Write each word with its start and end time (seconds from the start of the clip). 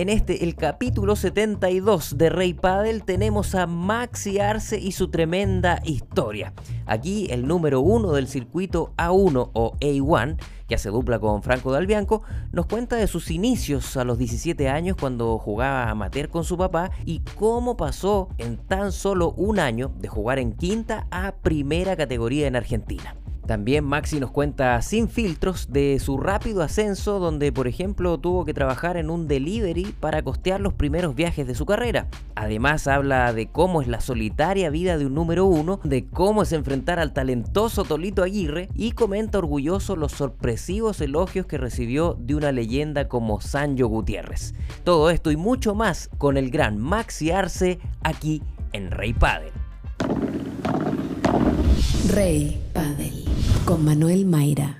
En 0.00 0.08
este, 0.08 0.44
el 0.44 0.54
capítulo 0.54 1.14
72 1.14 2.16
de 2.16 2.30
Rey 2.30 2.54
Padel, 2.54 3.04
tenemos 3.04 3.54
a 3.54 3.66
Maxi 3.66 4.38
Arce 4.38 4.78
y 4.80 4.92
su 4.92 5.08
tremenda 5.10 5.82
historia. 5.84 6.54
Aquí 6.86 7.26
el 7.28 7.46
número 7.46 7.82
uno 7.82 8.12
del 8.12 8.26
circuito 8.26 8.94
A1 8.96 9.50
o 9.52 9.76
A1, 9.78 10.38
que 10.66 10.74
hace 10.74 10.88
dupla 10.88 11.18
con 11.18 11.42
Franco 11.42 11.70
Dalbianco, 11.70 12.22
nos 12.50 12.64
cuenta 12.64 12.96
de 12.96 13.08
sus 13.08 13.30
inicios 13.30 13.94
a 13.98 14.04
los 14.04 14.16
17 14.16 14.70
años 14.70 14.96
cuando 14.98 15.36
jugaba 15.36 15.90
amateur 15.90 16.30
con 16.30 16.44
su 16.44 16.56
papá 16.56 16.90
y 17.04 17.20
cómo 17.36 17.76
pasó 17.76 18.30
en 18.38 18.56
tan 18.56 18.92
solo 18.92 19.32
un 19.32 19.58
año 19.58 19.92
de 19.98 20.08
jugar 20.08 20.38
en 20.38 20.54
quinta 20.54 21.08
a 21.10 21.32
primera 21.32 21.94
categoría 21.94 22.46
en 22.46 22.56
Argentina. 22.56 23.19
También 23.50 23.84
Maxi 23.84 24.20
nos 24.20 24.30
cuenta 24.30 24.80
sin 24.80 25.08
filtros 25.08 25.72
de 25.72 25.98
su 25.98 26.18
rápido 26.18 26.62
ascenso 26.62 27.18
donde 27.18 27.50
por 27.50 27.66
ejemplo 27.66 28.16
tuvo 28.16 28.44
que 28.44 28.54
trabajar 28.54 28.96
en 28.96 29.10
un 29.10 29.26
delivery 29.26 29.92
para 29.98 30.22
costear 30.22 30.60
los 30.60 30.72
primeros 30.72 31.16
viajes 31.16 31.48
de 31.48 31.56
su 31.56 31.66
carrera. 31.66 32.06
Además 32.36 32.86
habla 32.86 33.32
de 33.32 33.48
cómo 33.48 33.82
es 33.82 33.88
la 33.88 34.00
solitaria 34.00 34.70
vida 34.70 34.98
de 34.98 35.06
un 35.06 35.14
número 35.14 35.46
uno, 35.46 35.80
de 35.82 36.06
cómo 36.06 36.44
es 36.44 36.52
enfrentar 36.52 37.00
al 37.00 37.12
talentoso 37.12 37.82
Tolito 37.82 38.22
Aguirre 38.22 38.68
y 38.76 38.92
comenta 38.92 39.38
orgulloso 39.38 39.96
los 39.96 40.12
sorpresivos 40.12 41.00
elogios 41.00 41.46
que 41.46 41.58
recibió 41.58 42.16
de 42.20 42.36
una 42.36 42.52
leyenda 42.52 43.08
como 43.08 43.40
Sancho 43.40 43.88
Gutiérrez. 43.88 44.54
Todo 44.84 45.10
esto 45.10 45.32
y 45.32 45.36
mucho 45.36 45.74
más 45.74 46.08
con 46.18 46.36
el 46.36 46.52
gran 46.52 46.78
Maxi 46.78 47.32
Arce 47.32 47.80
aquí 48.04 48.44
en 48.72 48.92
Rey 48.92 49.12
Padel. 49.12 49.50
Rey 52.08 52.60
Padel 52.74 53.24
con 53.64 53.84
Manuel 53.84 54.26
Mayra. 54.26 54.78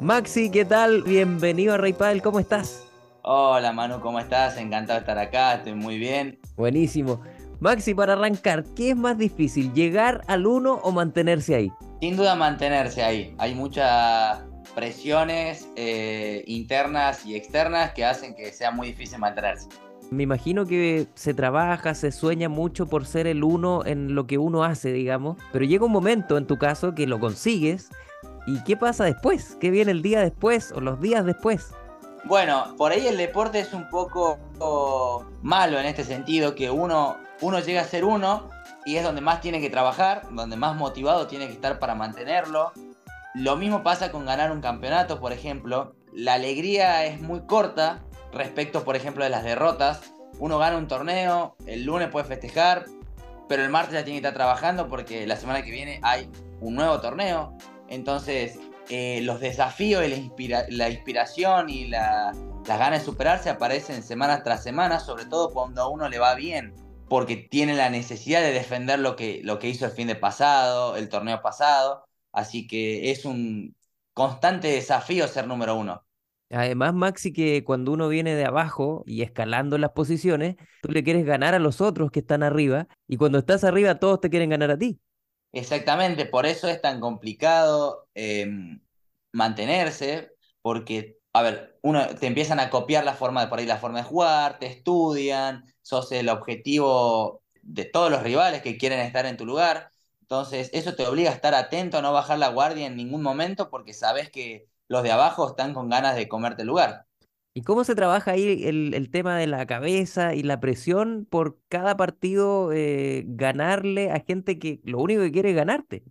Maxi, 0.00 0.50
¿qué 0.50 0.64
tal? 0.64 1.02
Bienvenido 1.02 1.74
a 1.74 1.76
Rey 1.78 1.92
Padel, 1.92 2.20
¿cómo 2.20 2.40
estás? 2.40 2.84
Hola 3.22 3.72
Manu, 3.72 4.00
¿cómo 4.00 4.18
estás? 4.18 4.58
Encantado 4.58 4.98
de 4.98 5.00
estar 5.00 5.18
acá, 5.18 5.54
estoy 5.54 5.74
muy 5.74 5.98
bien. 5.98 6.38
Buenísimo. 6.56 7.22
Maxi, 7.60 7.94
para 7.94 8.12
arrancar, 8.12 8.64
¿qué 8.76 8.90
es 8.90 8.96
más 8.96 9.16
difícil, 9.16 9.72
llegar 9.72 10.22
al 10.26 10.46
1 10.46 10.80
o 10.82 10.92
mantenerse 10.92 11.54
ahí? 11.54 11.72
Sin 12.00 12.16
duda 12.16 12.34
mantenerse 12.34 13.02
ahí. 13.02 13.34
Hay 13.38 13.54
muchas 13.54 14.40
presiones 14.74 15.68
eh, 15.76 16.44
internas 16.46 17.24
y 17.24 17.34
externas 17.34 17.92
que 17.94 18.04
hacen 18.04 18.34
que 18.34 18.52
sea 18.52 18.70
muy 18.72 18.88
difícil 18.88 19.18
mantenerse. 19.18 19.68
Me 20.14 20.22
imagino 20.22 20.64
que 20.64 21.08
se 21.14 21.34
trabaja, 21.34 21.92
se 21.94 22.12
sueña 22.12 22.48
mucho 22.48 22.86
por 22.86 23.04
ser 23.04 23.26
el 23.26 23.42
uno 23.42 23.84
en 23.84 24.14
lo 24.14 24.28
que 24.28 24.38
uno 24.38 24.62
hace, 24.62 24.92
digamos, 24.92 25.36
pero 25.52 25.64
llega 25.64 25.84
un 25.84 25.90
momento 25.90 26.38
en 26.38 26.46
tu 26.46 26.56
caso 26.56 26.94
que 26.94 27.08
lo 27.08 27.18
consigues 27.18 27.90
y 28.46 28.62
¿qué 28.62 28.76
pasa 28.76 29.04
después? 29.04 29.56
¿Qué 29.60 29.70
viene 29.70 29.90
el 29.90 30.02
día 30.02 30.20
después 30.20 30.70
o 30.70 30.80
los 30.80 31.00
días 31.00 31.24
después? 31.24 31.72
Bueno, 32.26 32.74
por 32.78 32.92
ahí 32.92 33.08
el 33.08 33.16
deporte 33.16 33.58
es 33.58 33.74
un 33.74 33.88
poco 33.88 34.38
malo 35.42 35.80
en 35.80 35.86
este 35.86 36.04
sentido, 36.04 36.54
que 36.54 36.70
uno, 36.70 37.16
uno 37.40 37.58
llega 37.58 37.80
a 37.80 37.84
ser 37.84 38.04
uno 38.04 38.48
y 38.86 38.94
es 38.94 39.02
donde 39.02 39.20
más 39.20 39.40
tiene 39.40 39.60
que 39.60 39.68
trabajar, 39.68 40.28
donde 40.30 40.56
más 40.56 40.76
motivado 40.76 41.26
tiene 41.26 41.48
que 41.48 41.54
estar 41.54 41.80
para 41.80 41.96
mantenerlo. 41.96 42.72
Lo 43.34 43.56
mismo 43.56 43.82
pasa 43.82 44.12
con 44.12 44.26
ganar 44.26 44.52
un 44.52 44.60
campeonato, 44.60 45.20
por 45.20 45.32
ejemplo. 45.32 45.96
La 46.12 46.34
alegría 46.34 47.04
es 47.04 47.20
muy 47.20 47.40
corta 47.46 48.04
respecto, 48.34 48.84
por 48.84 48.96
ejemplo, 48.96 49.24
de 49.24 49.30
las 49.30 49.44
derrotas. 49.44 50.12
Uno 50.38 50.58
gana 50.58 50.76
un 50.76 50.88
torneo, 50.88 51.56
el 51.66 51.84
lunes 51.84 52.08
puede 52.08 52.26
festejar, 52.26 52.86
pero 53.48 53.62
el 53.62 53.70
martes 53.70 53.94
ya 53.94 54.04
tiene 54.04 54.20
que 54.20 54.26
estar 54.26 54.34
trabajando 54.34 54.88
porque 54.88 55.26
la 55.26 55.36
semana 55.36 55.62
que 55.62 55.70
viene 55.70 56.00
hay 56.02 56.28
un 56.60 56.74
nuevo 56.74 57.00
torneo. 57.00 57.56
Entonces, 57.88 58.58
eh, 58.88 59.20
los 59.22 59.40
desafíos 59.40 60.04
y 60.04 60.48
la, 60.48 60.90
inspiración 60.90 61.70
y 61.70 61.86
las 61.86 62.36
ganas 62.66 63.00
de 63.00 63.04
superarse 63.04 63.48
aparecen 63.48 64.02
semana 64.02 64.42
tras 64.42 64.62
semana, 64.62 65.00
sobre 65.00 65.26
todo 65.26 65.50
cuando 65.50 65.82
a 65.82 65.88
uno 65.88 66.08
le 66.08 66.18
va 66.18 66.34
bien, 66.34 66.74
porque 67.08 67.36
tiene 67.36 67.74
la 67.74 67.90
necesidad 67.90 68.40
de 68.40 68.52
defender 68.52 68.98
lo 68.98 69.16
que, 69.16 69.40
lo 69.44 69.58
que 69.58 69.68
hizo 69.68 69.86
el 69.86 69.92
fin 69.92 70.08
de 70.08 70.16
pasado, 70.16 70.96
el 70.96 71.08
torneo 71.08 71.40
pasado. 71.40 72.04
Así 72.32 72.66
que 72.66 73.10
es 73.10 73.24
un 73.24 73.76
constante 74.12 74.68
desafío 74.68 75.28
ser 75.28 75.46
número 75.46 75.76
uno. 75.76 76.04
Además, 76.50 76.94
Maxi, 76.94 77.32
que 77.32 77.64
cuando 77.64 77.92
uno 77.92 78.08
viene 78.08 78.34
de 78.34 78.44
abajo 78.44 79.02
y 79.06 79.22
escalando 79.22 79.78
las 79.78 79.90
posiciones, 79.90 80.56
tú 80.82 80.90
le 80.92 81.02
quieres 81.02 81.24
ganar 81.24 81.54
a 81.54 81.58
los 81.58 81.80
otros 81.80 82.10
que 82.10 82.20
están 82.20 82.42
arriba, 82.42 82.86
y 83.08 83.16
cuando 83.16 83.38
estás 83.38 83.64
arriba 83.64 83.98
todos 83.98 84.20
te 84.20 84.30
quieren 84.30 84.50
ganar 84.50 84.70
a 84.70 84.78
ti. 84.78 85.00
Exactamente, 85.52 86.26
por 86.26 86.46
eso 86.46 86.68
es 86.68 86.80
tan 86.80 87.00
complicado 87.00 88.08
em, 88.14 88.80
mantenerse, 89.32 90.32
porque, 90.62 91.18
a 91.32 91.42
ver, 91.42 91.78
uno 91.82 92.08
te 92.16 92.26
empiezan 92.26 92.58
a 92.58 92.70
copiar 92.70 93.04
la 93.04 93.14
forma 93.14 93.40
de 93.42 93.48
por 93.48 93.58
ahí 93.60 93.66
la 93.66 93.78
forma 93.78 93.98
de 93.98 94.04
jugar, 94.04 94.58
te 94.58 94.66
estudian, 94.66 95.64
sos 95.82 96.10
el 96.12 96.28
objetivo 96.28 97.42
de 97.62 97.84
todos 97.84 98.10
los 98.10 98.22
rivales 98.22 98.62
que 98.62 98.76
quieren 98.76 99.00
estar 99.00 99.26
en 99.26 99.36
tu 99.36 99.46
lugar. 99.46 99.90
Entonces, 100.20 100.70
eso 100.72 100.94
te 100.96 101.06
obliga 101.06 101.30
a 101.30 101.34
estar 101.34 101.54
atento, 101.54 101.98
a 101.98 102.02
no 102.02 102.12
bajar 102.12 102.38
la 102.38 102.48
guardia 102.48 102.86
en 102.86 102.96
ningún 102.96 103.22
momento, 103.22 103.70
porque 103.70 103.94
sabes 103.94 104.30
que 104.30 104.66
los 104.88 105.02
de 105.02 105.12
abajo 105.12 105.48
están 105.48 105.74
con 105.74 105.88
ganas 105.88 106.16
de 106.16 106.28
comerte 106.28 106.62
el 106.62 106.68
lugar. 106.68 107.06
¿Y 107.56 107.62
cómo 107.62 107.84
se 107.84 107.94
trabaja 107.94 108.32
ahí 108.32 108.64
el, 108.64 109.10
tema 109.12 109.38
de 109.38 109.46
la 109.46 109.64
cabeza 109.64 110.34
y 110.34 110.42
la 110.42 110.58
presión 110.58 111.24
por 111.24 111.60
cada 111.68 111.96
partido 111.96 112.72
eh, 112.72 113.22
ganarle 113.28 114.10
a 114.10 114.24
gente 114.26 114.58
que 114.58 114.80
lo 114.82 114.98
único 114.98 115.22
que 115.22 115.30
quiere 115.30 115.50
es 115.50 115.56
ganarte? 115.56 116.02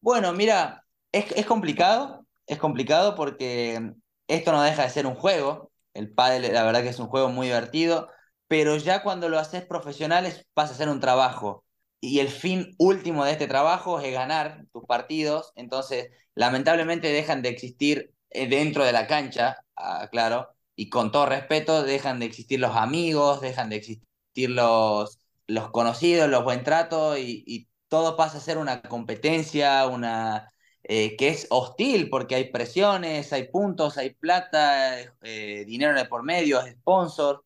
Bueno, 0.00 0.32
mira, 0.32 0.86
es, 1.12 1.44
complicado, 1.44 2.26
es 2.46 2.58
complicado 2.58 3.14
porque 3.14 3.92
esto 4.26 4.52
no 4.52 4.62
deja 4.62 4.84
de 4.84 4.90
ser 4.90 5.06
un 5.06 5.14
juego. 5.14 5.70
El 5.92 6.14
pádel, 6.14 6.50
la 6.54 6.64
verdad 6.64 6.82
que 6.82 6.88
es 6.88 6.98
un 6.98 7.08
juego 7.08 7.28
muy 7.28 7.48
divertido, 7.48 8.08
pero 8.48 8.76
ya 8.76 9.02
cuando 9.02 9.28
lo 9.28 9.38
haces 9.38 9.66
profesional 9.66 10.32
pasa 10.54 10.72
a 10.72 10.76
ser 10.76 10.88
un 10.88 11.00
trabajo. 11.00 11.64
Y 12.00 12.20
el 12.20 12.28
fin 12.28 12.74
último 12.78 13.24
de 13.24 13.32
este 13.32 13.48
trabajo 13.48 14.00
es 14.00 14.12
ganar 14.12 14.64
tus 14.72 14.84
partidos. 14.86 15.52
Entonces, 15.56 16.10
lamentablemente 16.34 17.08
dejan 17.08 17.42
de 17.42 17.50
existir 17.50 18.14
dentro 18.30 18.84
de 18.84 18.92
la 18.92 19.06
cancha, 19.06 19.64
ah, 19.76 20.08
claro, 20.10 20.56
y 20.74 20.90
con 20.90 21.10
todo 21.12 21.26
respeto, 21.26 21.82
dejan 21.82 22.20
de 22.20 22.26
existir 22.26 22.60
los 22.60 22.76
amigos, 22.76 23.40
dejan 23.40 23.70
de 23.70 23.76
existir 23.76 24.50
los, 24.50 25.18
los 25.46 25.70
conocidos, 25.70 26.28
los 26.28 26.44
buen 26.44 26.64
tratos, 26.64 27.18
y, 27.18 27.68
todo 27.88 28.16
pasa 28.16 28.38
a 28.38 28.40
ser 28.40 28.58
una 28.58 28.82
competencia, 28.82 29.86
una 29.86 30.52
eh, 30.82 31.16
que 31.16 31.28
es 31.28 31.46
hostil, 31.50 32.10
porque 32.10 32.34
hay 32.34 32.50
presiones, 32.50 33.32
hay 33.32 33.48
puntos, 33.48 33.96
hay 33.96 34.10
plata, 34.14 34.98
eh, 35.22 35.64
dinero 35.66 35.94
de 35.96 36.04
por 36.06 36.24
medio, 36.24 36.60
sponsor. 36.66 37.44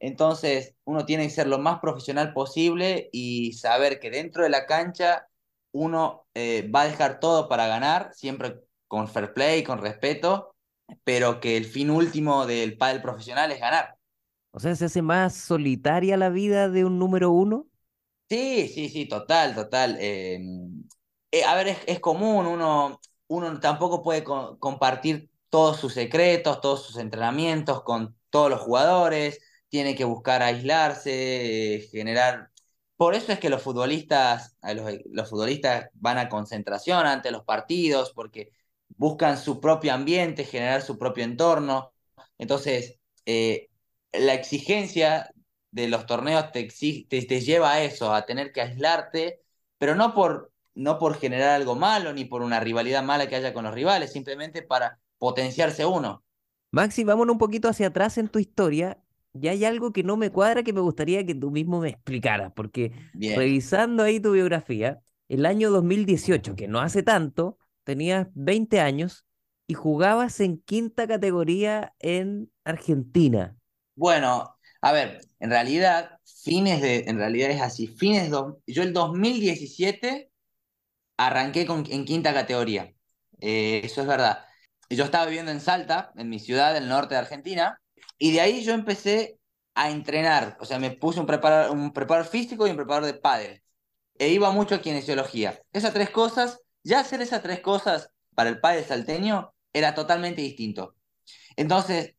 Entonces, 0.00 0.74
uno 0.84 1.06
tiene 1.06 1.24
que 1.24 1.30
ser 1.30 1.46
lo 1.48 1.58
más 1.58 1.80
profesional 1.80 2.32
posible 2.34 3.08
y 3.12 3.52
saber 3.54 4.00
que 4.00 4.10
dentro 4.10 4.42
de 4.44 4.50
la 4.50 4.66
cancha 4.66 5.28
uno 5.72 6.26
va 6.74 6.82
a 6.82 6.88
dejar 6.88 7.20
todo 7.20 7.48
para 7.48 7.68
ganar, 7.68 8.12
siempre 8.14 8.67
con 8.88 9.06
fair 9.06 9.32
play, 9.32 9.62
con 9.62 9.78
respeto, 9.78 10.54
pero 11.04 11.38
que 11.38 11.56
el 11.56 11.66
fin 11.66 11.90
último 11.90 12.46
del 12.46 12.76
pádel 12.76 13.02
profesional 13.02 13.52
es 13.52 13.60
ganar. 13.60 13.96
O 14.50 14.60
sea, 14.60 14.74
¿se 14.74 14.86
hace 14.86 15.02
más 15.02 15.34
solitaria 15.34 16.16
la 16.16 16.30
vida 16.30 16.68
de 16.68 16.84
un 16.84 16.98
número 16.98 17.30
uno? 17.30 17.66
Sí, 18.28 18.68
sí, 18.68 18.88
sí, 18.88 19.06
total, 19.06 19.54
total. 19.54 19.96
Em, 20.00 20.84
eh, 21.30 21.44
a 21.44 21.54
ver, 21.54 21.76
es, 21.86 22.00
común, 22.00 22.46
uno, 22.46 23.00
uno 23.28 23.60
tampoco 23.60 24.02
puede 24.02 24.24
compartir 24.24 25.30
todos 25.48 25.78
sus 25.78 25.94
secretos, 25.94 26.60
todos 26.60 26.84
sus 26.84 26.98
entrenamientos 26.98 27.82
con 27.82 28.16
todos 28.30 28.50
los 28.50 28.60
jugadores, 28.60 29.40
tiene 29.68 29.94
que 29.94 30.04
buscar 30.04 30.42
aislarse, 30.42 31.76
eh, 31.76 31.80
generar... 31.90 32.50
Por 32.96 33.14
eso 33.14 33.32
es 33.32 33.38
que 33.38 33.48
los 33.48 33.62
futbolistas, 33.62 34.56
los, 34.74 34.92
los 35.10 35.30
futbolistas 35.30 35.88
van 35.94 36.18
a 36.18 36.28
concentración 36.28 37.06
ante 37.06 37.30
los 37.30 37.44
partidos, 37.44 38.12
porque 38.12 38.50
buscan 38.96 39.38
su 39.38 39.60
propio 39.60 39.92
ambiente, 39.92 40.44
generar 40.44 40.82
su 40.82 40.98
propio 40.98 41.24
entorno. 41.24 41.92
Entonces, 42.38 42.98
eh, 43.26 43.68
la 44.12 44.34
exigencia 44.34 45.30
de 45.70 45.88
los 45.88 46.06
torneos 46.06 46.50
te, 46.52 46.66
te, 47.08 47.40
lleva 47.40 47.72
a 47.72 47.82
eso, 47.82 48.14
a 48.14 48.24
tener 48.24 48.52
que 48.52 48.62
aislarte, 48.62 49.40
pero 49.78 49.94
no 49.94 50.14
por, 50.14 50.52
no 50.74 50.98
por 50.98 51.16
generar 51.16 51.50
algo 51.50 51.74
malo 51.74 52.12
ni 52.12 52.24
por 52.24 52.42
una 52.42 52.60
rivalidad 52.60 53.02
mala 53.02 53.28
que 53.28 53.36
haya 53.36 53.52
con 53.52 53.64
los 53.64 53.74
rivales, 53.74 54.12
simplemente 54.12 54.62
para 54.62 54.98
potenciarse 55.18 55.84
uno. 55.84 56.24
Maxi, 56.70 57.04
vámonos 57.04 57.34
un 57.34 57.38
poquito 57.38 57.68
hacia 57.68 57.88
atrás 57.88 58.18
en 58.18 58.28
tu 58.28 58.38
historia. 58.38 58.98
Ya 59.34 59.52
hay 59.52 59.64
algo 59.64 59.92
que 59.92 60.02
no 60.02 60.16
me 60.16 60.30
cuadra 60.30 60.62
que 60.62 60.72
me 60.72 60.80
gustaría 60.80 61.24
que 61.24 61.34
tú 61.34 61.50
mismo 61.50 61.80
me 61.80 61.90
explicaras, 61.90 62.52
porque 62.54 62.92
revisando 63.12 64.02
ahí 64.02 64.20
tu 64.20 64.32
biografía, 64.32 65.00
el 65.28 65.46
año 65.46 65.70
2018, 65.70 66.56
que 66.56 66.66
no 66.66 66.80
hace 66.80 67.02
tanto, 67.02 67.58
tenías 67.88 68.26
20 68.34 68.80
años 68.80 69.24
y 69.66 69.72
jugabas 69.72 70.40
en 70.40 70.58
quinta 70.58 71.08
categoría 71.08 71.94
en 72.00 72.52
Argentina. 72.62 73.56
Bueno, 73.94 74.58
a 74.82 74.92
ver, 74.92 75.22
en 75.40 75.48
realidad, 75.48 76.18
fines 76.44 76.82
de, 76.82 77.04
en 77.06 77.16
realidad 77.16 77.48
es 77.50 77.62
así, 77.62 77.86
fines, 77.86 78.30
de, 78.30 78.36
yo 78.66 78.82
el 78.82 78.92
2017 78.92 80.30
arranqué 81.16 81.64
con, 81.64 81.86
en 81.88 82.04
quinta 82.04 82.34
categoría, 82.34 82.92
eh, 83.40 83.80
eso 83.82 84.02
es 84.02 84.06
verdad. 84.06 84.44
Yo 84.90 85.04
estaba 85.04 85.24
viviendo 85.24 85.50
en 85.50 85.62
Salta, 85.62 86.12
en 86.16 86.28
mi 86.28 86.40
ciudad 86.40 86.74
del 86.74 86.90
norte 86.90 87.14
de 87.14 87.20
Argentina, 87.20 87.80
Y 88.18 88.32
de 88.32 88.42
ahí 88.42 88.64
yo 88.64 88.74
empecé 88.74 89.38
a 89.74 89.90
entrenar, 89.90 90.58
o 90.60 90.66
sea, 90.66 90.78
me 90.78 90.90
puse 90.90 91.20
un 91.20 91.26
preparador, 91.26 91.74
un 91.74 91.92
preparador 91.94 92.30
físico 92.30 92.66
y 92.66 92.70
un 92.70 92.76
preparador 92.76 93.06
de 93.06 93.18
pádel. 93.18 93.62
E 94.18 94.28
iba 94.28 94.50
mucho 94.50 94.74
a 94.74 94.82
kinesiología. 94.82 95.58
Esas 95.72 95.94
tres 95.94 96.10
cosas, 96.10 96.60
ya 96.84 97.00
hacer 97.00 97.20
esas 97.22 97.42
tres 97.42 97.60
cosas 97.60 98.10
para 98.34 98.50
el 98.50 98.60
pádel 98.60 98.84
salteño 98.84 99.54
era 99.72 99.94
totalmente 99.94 100.42
distinto. 100.42 100.94
Entonces, 101.56 102.14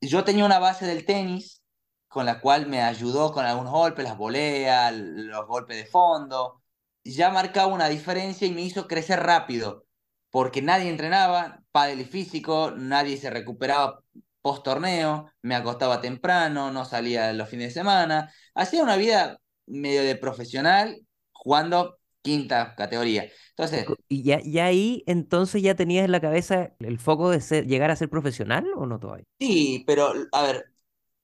yo 0.00 0.24
tenía 0.24 0.44
una 0.44 0.58
base 0.58 0.86
del 0.86 1.04
tenis 1.04 1.62
con 2.08 2.26
la 2.26 2.40
cual 2.40 2.66
me 2.66 2.82
ayudó 2.82 3.32
con 3.32 3.44
algunos 3.44 3.72
golpes, 3.72 4.04
las 4.04 4.16
voleas, 4.16 4.92
los 4.94 5.46
golpes 5.46 5.76
de 5.76 5.86
fondo. 5.86 6.62
Ya 7.04 7.30
marcaba 7.30 7.72
una 7.72 7.88
diferencia 7.88 8.46
y 8.46 8.52
me 8.52 8.62
hizo 8.62 8.86
crecer 8.86 9.20
rápido, 9.20 9.86
porque 10.30 10.62
nadie 10.62 10.88
entrenaba, 10.90 11.62
pádel 11.72 12.00
y 12.02 12.04
físico, 12.04 12.72
nadie 12.76 13.16
se 13.16 13.30
recuperaba 13.30 14.00
post 14.42 14.62
torneo, 14.64 15.32
me 15.42 15.54
acostaba 15.54 16.00
temprano, 16.00 16.70
no 16.70 16.84
salía 16.84 17.32
los 17.32 17.48
fines 17.48 17.68
de 17.68 17.80
semana, 17.80 18.32
hacía 18.54 18.82
una 18.82 18.96
vida 18.96 19.40
medio 19.66 20.02
de 20.02 20.16
profesional 20.16 21.00
jugando 21.32 21.98
quinta 22.24 22.74
categoría. 22.76 23.30
Entonces, 23.50 24.00
¿Y 24.08 24.22
ya, 24.22 24.40
ya 24.42 24.66
ahí 24.66 25.02
entonces 25.06 25.62
ya 25.62 25.74
tenías 25.74 26.04
en 26.04 26.12
la 26.12 26.20
cabeza 26.20 26.74
el 26.78 26.98
foco 26.98 27.30
de 27.30 27.40
ser, 27.40 27.66
llegar 27.66 27.90
a 27.90 27.96
ser 27.96 28.08
profesional 28.10 28.66
o 28.76 28.86
no 28.86 28.98
todavía? 28.98 29.26
sí, 29.38 29.84
pero 29.86 30.12
a 30.32 30.42
ver, 30.42 30.66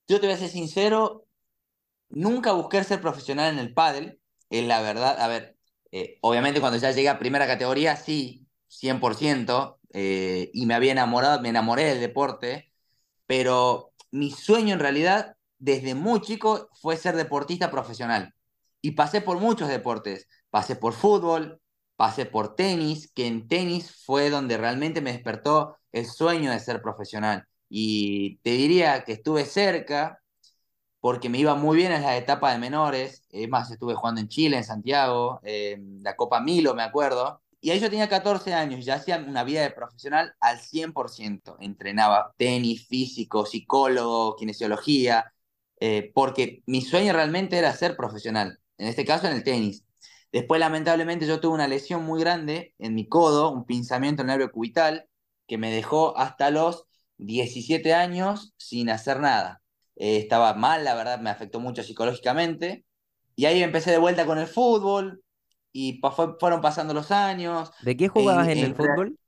yo 0.09 0.21
te 0.21 0.27
voy 0.29 0.35
a 0.37 0.39
ser 0.39 0.51
sincero, 0.51 1.27
nunca 2.11 2.53
busqué 2.53 2.85
ser 2.85 3.01
profesional 3.01 3.53
en 3.55 3.61
el 3.61 3.75
pádel, 3.75 4.21
es 4.51 4.67
la 4.67 4.83
verdad, 4.83 5.21
a 5.21 5.29
ver, 5.29 5.59
eh, 5.93 6.19
obviamente 6.23 6.61
cuando 6.61 6.79
ya 6.79 6.93
llegué 6.93 7.09
a 7.09 7.19
primera 7.19 7.47
categoría, 7.47 7.97
sí, 7.97 8.47
100%, 8.69 9.81
eh, 9.95 10.51
y 10.55 10.67
me 10.67 10.75
había 10.75 10.93
enamorado, 10.93 11.41
me 11.43 11.51
enamoré 11.51 11.85
del 11.85 12.01
deporte, 12.01 12.73
pero 13.27 13.93
mi 14.11 14.31
sueño 14.31 14.75
en 14.75 14.81
realidad 14.81 15.37
desde 15.59 15.95
muy 15.95 16.21
chico 16.23 16.69
fue 16.81 16.97
ser 16.97 17.17
deportista 17.17 17.71
profesional. 17.71 18.35
Y 18.83 18.93
pasé 18.93 19.21
por 19.21 19.39
muchos 19.41 19.69
deportes, 19.69 20.29
pasé 20.51 20.77
por 20.77 20.93
fútbol, 20.95 21.61
pasé 21.97 22.27
por 22.27 22.55
tenis, 22.57 23.11
que 23.13 23.27
en 23.27 23.49
tenis 23.49 24.05
fue 24.05 24.31
donde 24.31 24.57
realmente 24.57 25.01
me 25.01 25.13
despertó 25.13 25.77
el 25.93 26.07
sueño 26.07 26.51
de 26.51 26.61
ser 26.61 26.83
profesional. 26.83 27.47
Y 27.69 28.39
te 28.39 28.51
diría 28.51 29.05
que 29.05 29.13
estuve 29.13 29.45
cerca, 29.45 30.21
porque 31.01 31.29
me 31.29 31.39
iba 31.39 31.55
muy 31.55 31.77
bien 31.77 31.93
en 31.93 32.03
las 32.03 32.17
etapas 32.19 32.53
de 32.55 32.59
menores. 32.59 33.23
Es 33.31 33.49
más, 33.49 33.71
estuve 33.71 33.95
jugando 33.95 34.21
en 34.21 34.29
Chile, 34.29 34.57
en 34.59 34.65
Santiago, 34.65 35.41
eh, 35.45 35.79
la 36.03 36.17
Copa 36.17 36.41
Milo, 36.41 36.75
me 36.75 36.83
acuerdo. 36.83 37.43
Y 37.61 37.71
ahí 37.71 37.81
yo 37.81 37.91
tenía 37.91 38.09
14 38.09 38.55
años, 38.55 38.85
ya 38.85 38.95
hacía 38.97 39.19
una 39.19 39.45
vida 39.45 39.63
de 39.63 39.71
profesional 39.71 40.35
al 40.41 40.59
100%. 40.61 41.57
Entrenaba 41.61 42.35
tenis, 42.37 42.87
físico, 42.87 43.45
psicólogo, 43.47 44.37
kinesiología, 44.37 45.33
eh, 45.81 46.11
porque 46.15 46.63
mi 46.67 46.83
sueño 46.83 47.13
realmente 47.13 47.59
era 47.59 47.73
ser 47.75 47.97
profesional, 47.97 48.59
en 48.79 48.89
este 48.89 49.05
caso 49.05 49.27
en 49.27 49.35
el 49.35 49.45
tenis. 49.45 49.85
Después, 50.33 50.61
lamentablemente, 50.61 51.27
yo 51.27 51.41
tuve 51.41 51.55
una 51.55 51.69
lesión 51.69 52.05
muy 52.05 52.21
grande 52.21 52.75
en 52.79 52.95
mi 52.95 53.09
codo, 53.09 53.51
un 53.53 53.65
pinzamiento 53.67 54.23
en 54.23 54.31
el 54.31 54.39
nervio 54.39 54.53
cubital, 54.53 55.09
que 55.47 55.59
me 55.59 55.71
dejó 55.73 56.17
hasta 56.19 56.51
los 56.51 56.87
17 57.19 57.95
años 57.95 58.55
sin 58.57 58.91
hacer 58.91 59.21
nada. 59.21 59.63
Eh, 59.97 60.19
estaba 60.19 60.55
mal, 60.55 60.85
la 60.85 60.95
verdad, 60.95 61.21
me 61.21 61.31
afectó 61.31 61.59
mucho 61.61 61.83
psicológicamente. 61.83 62.85
Y 63.37 63.47
ahí 63.47 63.63
empecé 63.63 63.91
de 63.91 63.99
vuelta 63.99 64.27
con 64.27 64.39
el 64.39 64.47
fútbol 64.47 65.23
y 65.73 66.01
pa- 66.01 66.13
fueron 66.13 66.61
pasando 66.61 66.95
los 66.95 67.11
años. 67.11 67.71
¿De 67.79 67.97
qué 67.97 68.09
jugabas 68.09 68.55
en 68.55 68.63
el 68.65 68.73
en- 68.73 68.77
fútbol? 68.77 69.19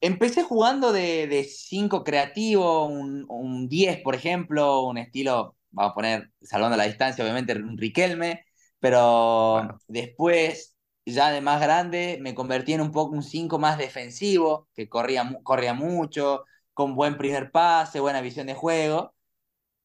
Empecé 0.00 0.44
jugando 0.44 0.92
de, 0.92 1.26
de 1.26 1.42
5 1.44 2.04
creativo, 2.04 2.86
un, 2.86 3.24
un 3.28 3.68
10, 3.68 4.00
por 4.02 4.14
ejemplo, 4.14 4.82
un 4.84 4.96
estilo, 4.98 5.56
vamos 5.72 5.92
a 5.92 5.94
poner, 5.94 6.30
salvando 6.40 6.76
la 6.76 6.84
distancia, 6.84 7.24
obviamente, 7.24 7.54
un 7.56 7.76
Riquelme, 7.76 8.44
pero 8.80 9.66
Bueno. 9.66 9.80
después, 9.88 10.76
ya 11.04 11.30
de 11.30 11.40
más 11.40 11.60
grande, 11.60 12.18
me 12.20 12.34
convertí 12.34 12.72
en 12.74 12.80
un 12.82 12.92
poco 12.92 13.14
un 13.14 13.22
5 13.22 13.58
más 13.58 13.78
defensivo, 13.78 14.68
que 14.74 14.88
corría, 14.88 15.38
corría 15.44 15.74
mucho, 15.74 16.44
con 16.74 16.94
buen 16.94 17.16
primer 17.18 17.50
pase, 17.50 18.00
buena 18.00 18.20
visión 18.20 18.46
de 18.46 18.54
juego. 18.54 19.14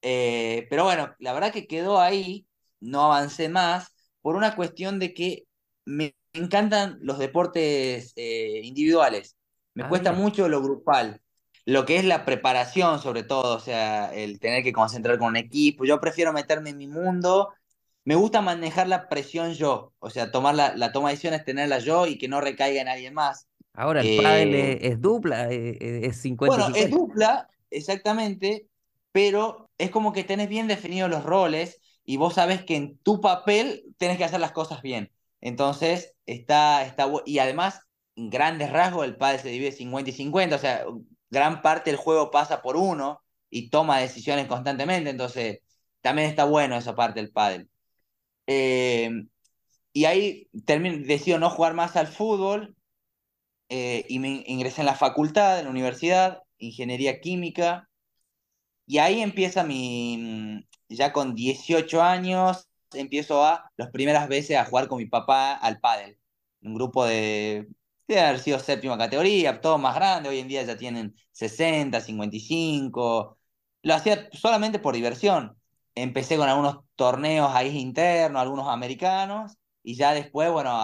Eh, 0.01 0.67
pero 0.69 0.83
bueno, 0.83 1.15
la 1.19 1.33
verdad 1.33 1.51
que 1.53 1.67
quedó 1.67 1.99
ahí, 2.01 2.47
no 2.79 3.03
avancé 3.05 3.49
más, 3.49 3.93
por 4.21 4.35
una 4.35 4.55
cuestión 4.55 4.99
de 4.99 5.13
que 5.13 5.45
me 5.85 6.15
encantan 6.33 6.97
los 7.01 7.19
deportes 7.19 8.13
eh, 8.15 8.61
individuales. 8.63 9.37
Me 9.75 9.85
Ah, 9.85 9.87
cuesta 9.87 10.11
mira. 10.11 10.13
mucho 10.13 10.49
lo 10.49 10.61
grupal, 10.61 11.21
lo 11.65 11.85
que 11.85 11.97
es 11.97 12.05
la 12.05 12.25
preparación 12.25 12.99
sobre 12.99 13.23
todo, 13.23 13.55
o 13.55 13.59
sea, 13.59 14.13
el 14.13 14.39
tener 14.39 14.63
que 14.63 14.73
concentrar 14.73 15.17
con 15.17 15.29
un 15.29 15.37
equipo. 15.37 15.85
Yo 15.85 15.99
prefiero 16.01 16.33
meterme 16.33 16.71
en 16.71 16.77
mi 16.77 16.87
mundo. 16.87 17.53
Me 18.05 18.15
gusta 18.15 18.41
manejar 18.41 18.87
la 18.87 19.07
presión 19.09 19.53
yo, 19.53 19.93
o 19.99 20.09
sea, 20.09 20.31
tomar 20.31 20.55
la, 20.55 20.75
la 20.75 20.91
toma 20.91 21.09
de 21.09 21.13
decisiones, 21.15 21.45
tenerla 21.45 21.79
yo 21.79 22.05
y 22.07 22.17
que 22.17 22.27
no 22.27 22.41
recaiga 22.41 22.81
en 22.81 22.87
alguien 22.89 23.13
más. 23.13 23.47
Ahora 23.73 24.01
el 24.01 24.11
pádel 24.13 24.53
Eh, 24.55 24.77
es, 24.81 24.91
es 24.93 25.01
dupla, 25.01 25.51
eh, 25.51 25.77
eh, 25.79 26.01
es 26.07 26.17
50 26.17 26.61
y 26.61 26.63
bueno, 26.63 26.71
es 26.73 26.89
50. 26.89 26.89
dupla, 26.89 27.49
exactamente, 27.69 28.67
pero 29.11 29.69
es 29.77 29.89
como 29.91 30.13
que 30.13 30.23
tenés 30.23 30.49
bien 30.49 30.67
definidos 30.67 31.09
los 31.09 31.23
roles 31.23 31.79
y 32.03 32.17
vos 32.17 32.33
sabés 32.35 32.63
que 32.65 32.75
en 32.75 32.97
tu 32.99 33.21
papel 33.21 33.83
tenés 33.97 34.17
que 34.17 34.25
hacer 34.25 34.39
las 34.39 34.51
cosas 34.51 34.81
bien. 34.81 35.11
Entonces, 35.41 36.15
está, 36.25 36.83
está 36.85 37.09
y 37.25 37.39
además, 37.39 37.81
en 38.15 38.29
grandes 38.29 38.71
rasgos, 38.71 39.05
el 39.05 39.17
pádel 39.17 39.39
se 39.39 39.49
divide 39.49 39.71
50 39.71 40.09
y 40.11 40.13
50, 40.13 40.55
o 40.55 40.59
sea, 40.59 40.85
gran 41.29 41.61
parte 41.61 41.89
del 41.91 41.97
juego 41.97 42.31
pasa 42.31 42.61
por 42.61 42.75
uno 42.77 43.21
y 43.49 43.69
toma 43.69 43.99
decisiones 43.99 44.47
constantemente, 44.47 45.09
entonces 45.09 45.59
también 46.01 46.29
está 46.29 46.43
bueno 46.45 46.75
esa 46.75 46.95
parte 46.95 47.19
del 47.21 47.31
pádel. 47.31 47.69
Eh, 48.47 49.25
y 49.93 50.05
ahí 50.05 50.49
termino, 50.65 51.05
decido 51.05 51.39
no 51.39 51.49
jugar 51.49 51.73
más 51.73 51.95
al 51.95 52.07
fútbol 52.07 52.75
eh, 53.69 54.05
y 54.09 54.19
me 54.19 54.43
ingresé 54.47 54.81
en 54.81 54.87
la 54.87 54.95
facultad, 54.95 55.59
en 55.59 55.65
la 55.65 55.71
universidad, 55.71 56.43
ingeniería 56.57 57.21
química, 57.21 57.89
y 58.85 58.97
ahí 58.99 59.21
empieza 59.21 59.63
mi, 59.63 60.17
mm, 60.17 60.63
ya 60.89 61.13
con 61.13 61.35
18 61.35 62.01
años, 62.01 62.67
empiezo 62.93 63.43
a, 63.45 63.71
las 63.77 63.89
primeras 63.91 64.27
veces 64.27 64.57
a 64.57 64.65
jugar 64.65 64.87
con 64.87 64.99
mi 64.99 65.05
papá 65.07 65.53
al 65.53 65.79
pádel, 65.79 66.17
un 66.61 66.75
grupo 66.75 67.05
de, 67.05 67.67
debe 68.07 68.21
haber 68.21 68.39
sido 68.39 68.59
séptima 68.59 68.97
categoría, 68.97 69.61
todo 69.61 69.77
más 69.77 69.95
grande, 69.95 70.29
hoy 70.29 70.39
en 70.39 70.47
día 70.47 70.63
ya 70.63 70.77
tienen 70.77 71.15
60, 71.31 72.01
55, 72.01 73.37
lo 73.83 73.93
hacía 73.93 74.29
solamente 74.33 74.79
por 74.79 74.95
diversión. 74.95 75.57
Empecé 75.95 76.37
con 76.37 76.49
algunos 76.49 76.79
torneos 77.03 77.51
ahí 77.53 77.77
internos, 77.79 78.41
algunos 78.41 78.67
americanos, 78.69 79.57
y 79.83 79.95
ya 79.95 80.13
después, 80.13 80.51
bueno, 80.51 80.79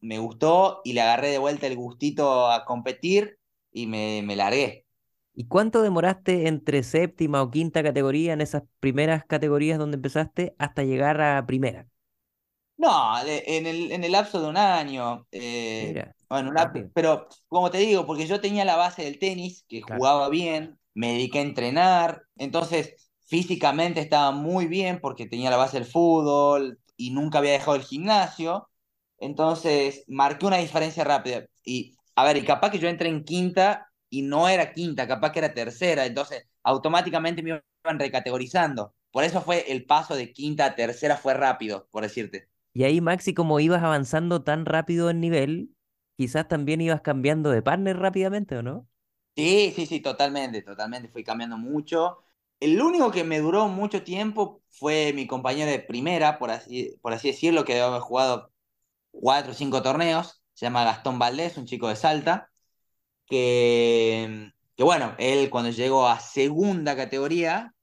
me 0.00 0.18
gustó 0.18 0.80
y 0.84 0.92
le 0.94 1.00
agarré 1.02 1.28
de 1.30 1.38
vuelta 1.38 1.66
el 1.66 1.76
gustito 1.76 2.50
a 2.50 2.64
competir 2.64 3.38
y 3.72 3.86
me, 3.86 4.22
me 4.24 4.36
largué. 4.36 4.86
¿Y 5.34 5.46
cuánto 5.48 5.80
demoraste 5.82 6.48
entre 6.48 6.82
séptima 6.82 7.42
o 7.42 7.50
quinta 7.50 7.82
categoría 7.82 8.32
en 8.34 8.40
esas 8.42 8.64
primeras 8.80 9.24
categorías 9.24 9.78
donde 9.78 9.94
empezaste 9.96 10.54
hasta 10.58 10.82
llegar 10.84 11.20
a 11.22 11.46
primera? 11.46 11.88
No, 12.76 13.18
en 13.26 13.66
el, 13.66 13.90
en 13.92 14.04
el 14.04 14.12
lapso 14.12 14.40
de 14.40 14.48
un 14.48 14.56
año, 14.56 15.26
eh, 15.32 15.94
Mira, 15.94 16.14
bueno, 16.28 16.52
pero 16.94 17.26
como 17.48 17.70
te 17.72 17.78
digo, 17.78 18.06
porque 18.06 18.26
yo 18.26 18.40
tenía 18.40 18.64
la 18.64 18.76
base 18.76 19.02
del 19.02 19.18
tenis, 19.18 19.64
que 19.68 19.80
Claro. 19.84 20.06
jugaba 20.06 20.28
bien, 20.28 20.78
me 20.94 21.08
dediqué 21.14 21.40
a 21.40 21.42
entrenar, 21.42 22.22
entonces 22.36 23.07
físicamente 23.28 24.00
estaba 24.00 24.32
muy 24.32 24.66
bien 24.66 25.00
porque 25.00 25.26
tenía 25.26 25.50
la 25.50 25.56
base 25.56 25.78
del 25.78 25.86
fútbol 25.86 26.80
y 26.96 27.10
nunca 27.12 27.38
había 27.38 27.52
dejado 27.52 27.76
el 27.76 27.82
gimnasio, 27.84 28.68
entonces 29.18 30.04
marqué 30.08 30.46
una 30.46 30.58
diferencia 30.58 31.04
rápida. 31.04 31.46
Y 31.64 31.96
a 32.16 32.24
ver, 32.24 32.36
y 32.38 32.44
capaz 32.44 32.70
que 32.70 32.78
yo 32.78 32.88
entré 32.88 33.08
en 33.08 33.24
quinta 33.24 33.88
y 34.10 34.22
no 34.22 34.48
era 34.48 34.72
quinta, 34.72 35.06
capaz 35.06 35.32
que 35.32 35.40
era 35.40 35.54
tercera, 35.54 36.06
entonces 36.06 36.44
automáticamente 36.62 37.42
me 37.42 37.50
iban 37.84 37.98
recategorizando. 37.98 38.94
Por 39.10 39.24
eso 39.24 39.40
fue 39.42 39.70
el 39.72 39.86
paso 39.86 40.14
de 40.16 40.32
quinta 40.32 40.66
a 40.66 40.74
tercera 40.74 41.16
fue 41.16 41.34
rápido, 41.34 41.88
por 41.90 42.02
decirte. 42.02 42.48
Y 42.72 42.84
ahí, 42.84 43.00
Maxi, 43.00 43.34
como 43.34 43.60
ibas 43.60 43.82
avanzando 43.82 44.42
tan 44.42 44.64
rápido 44.66 45.10
en 45.10 45.20
nivel, 45.20 45.74
quizás 46.16 46.48
también 46.48 46.80
ibas 46.80 47.00
cambiando 47.00 47.50
de 47.50 47.62
partner 47.62 47.98
rápidamente, 47.98 48.56
¿o 48.56 48.62
no? 48.62 48.88
Sí, 49.36 49.72
sí, 49.74 49.86
sí, 49.86 50.00
totalmente, 50.00 50.62
totalmente. 50.62 51.08
Fui 51.08 51.22
cambiando 51.22 51.56
mucho. 51.56 52.24
El 52.60 52.80
único 52.82 53.10
que 53.12 53.24
me 53.24 53.38
duró 53.40 53.68
mucho 53.68 54.02
tiempo 54.02 54.62
fue 54.70 55.12
mi 55.12 55.26
compañero 55.26 55.70
de 55.70 55.78
primera, 55.80 56.38
por 56.38 56.50
así, 56.50 56.96
por 57.02 57.12
así 57.12 57.28
decirlo, 57.28 57.64
que 57.64 57.80
haber 57.80 58.00
jugado 58.00 58.52
cuatro 59.12 59.52
o 59.52 59.54
cinco 59.54 59.82
torneos. 59.82 60.42
Se 60.54 60.66
llama 60.66 60.84
Gastón 60.84 61.18
Valdés, 61.18 61.56
un 61.58 61.66
chico 61.66 61.88
de 61.88 61.96
Salta, 61.96 62.50
que, 63.26 64.52
bueno, 64.78 65.14
él 65.18 65.50
cuando 65.50 65.70
llegó 65.70 66.08
a 66.08 66.20
segunda 66.20 66.96
categoría, 66.96 67.74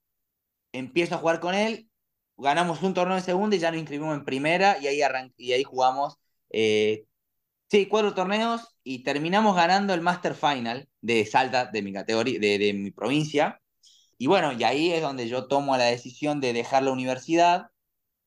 empiezo 0.73 1.15
a 1.15 1.17
jugar 1.19 1.39
con 1.39 1.55
él, 1.55 1.89
ganamos 2.37 2.83
un 2.83 2.93
torneo 2.93 3.17
en 3.17 3.23
segunda 3.23 3.55
y 3.55 3.59
ya 3.59 3.71
nos 3.71 3.79
inscribimos 3.79 4.15
en 4.17 4.25
primera 4.25 4.77
y 4.81 4.87
ahí, 4.87 5.01
y 5.37 5.53
ahí 5.53 5.63
jugamos 5.63 6.17
eh, 6.51 7.05
Sí, 7.69 7.87
cuatro 7.87 8.13
torneos 8.13 8.77
y 8.83 9.03
terminamos 9.03 9.55
ganando 9.55 9.93
el 9.93 10.01
Master 10.01 10.35
Final 10.35 10.87
de 11.01 11.25
Salta, 11.25 11.65
de 11.65 11.81
mi 11.81 11.93
categoría, 11.93 12.39
de, 12.39 12.57
de 12.59 12.73
mi 12.73 12.91
provincia. 12.91 13.61
Y 14.17 14.27
bueno, 14.27 14.53
y 14.53 14.63
ahí 14.63 14.91
es 14.91 15.01
donde 15.01 15.27
yo 15.27 15.47
tomo 15.47 15.77
la 15.77 15.85
decisión 15.85 16.39
de 16.41 16.53
dejar 16.53 16.83
la 16.83 16.91
universidad 16.91 17.67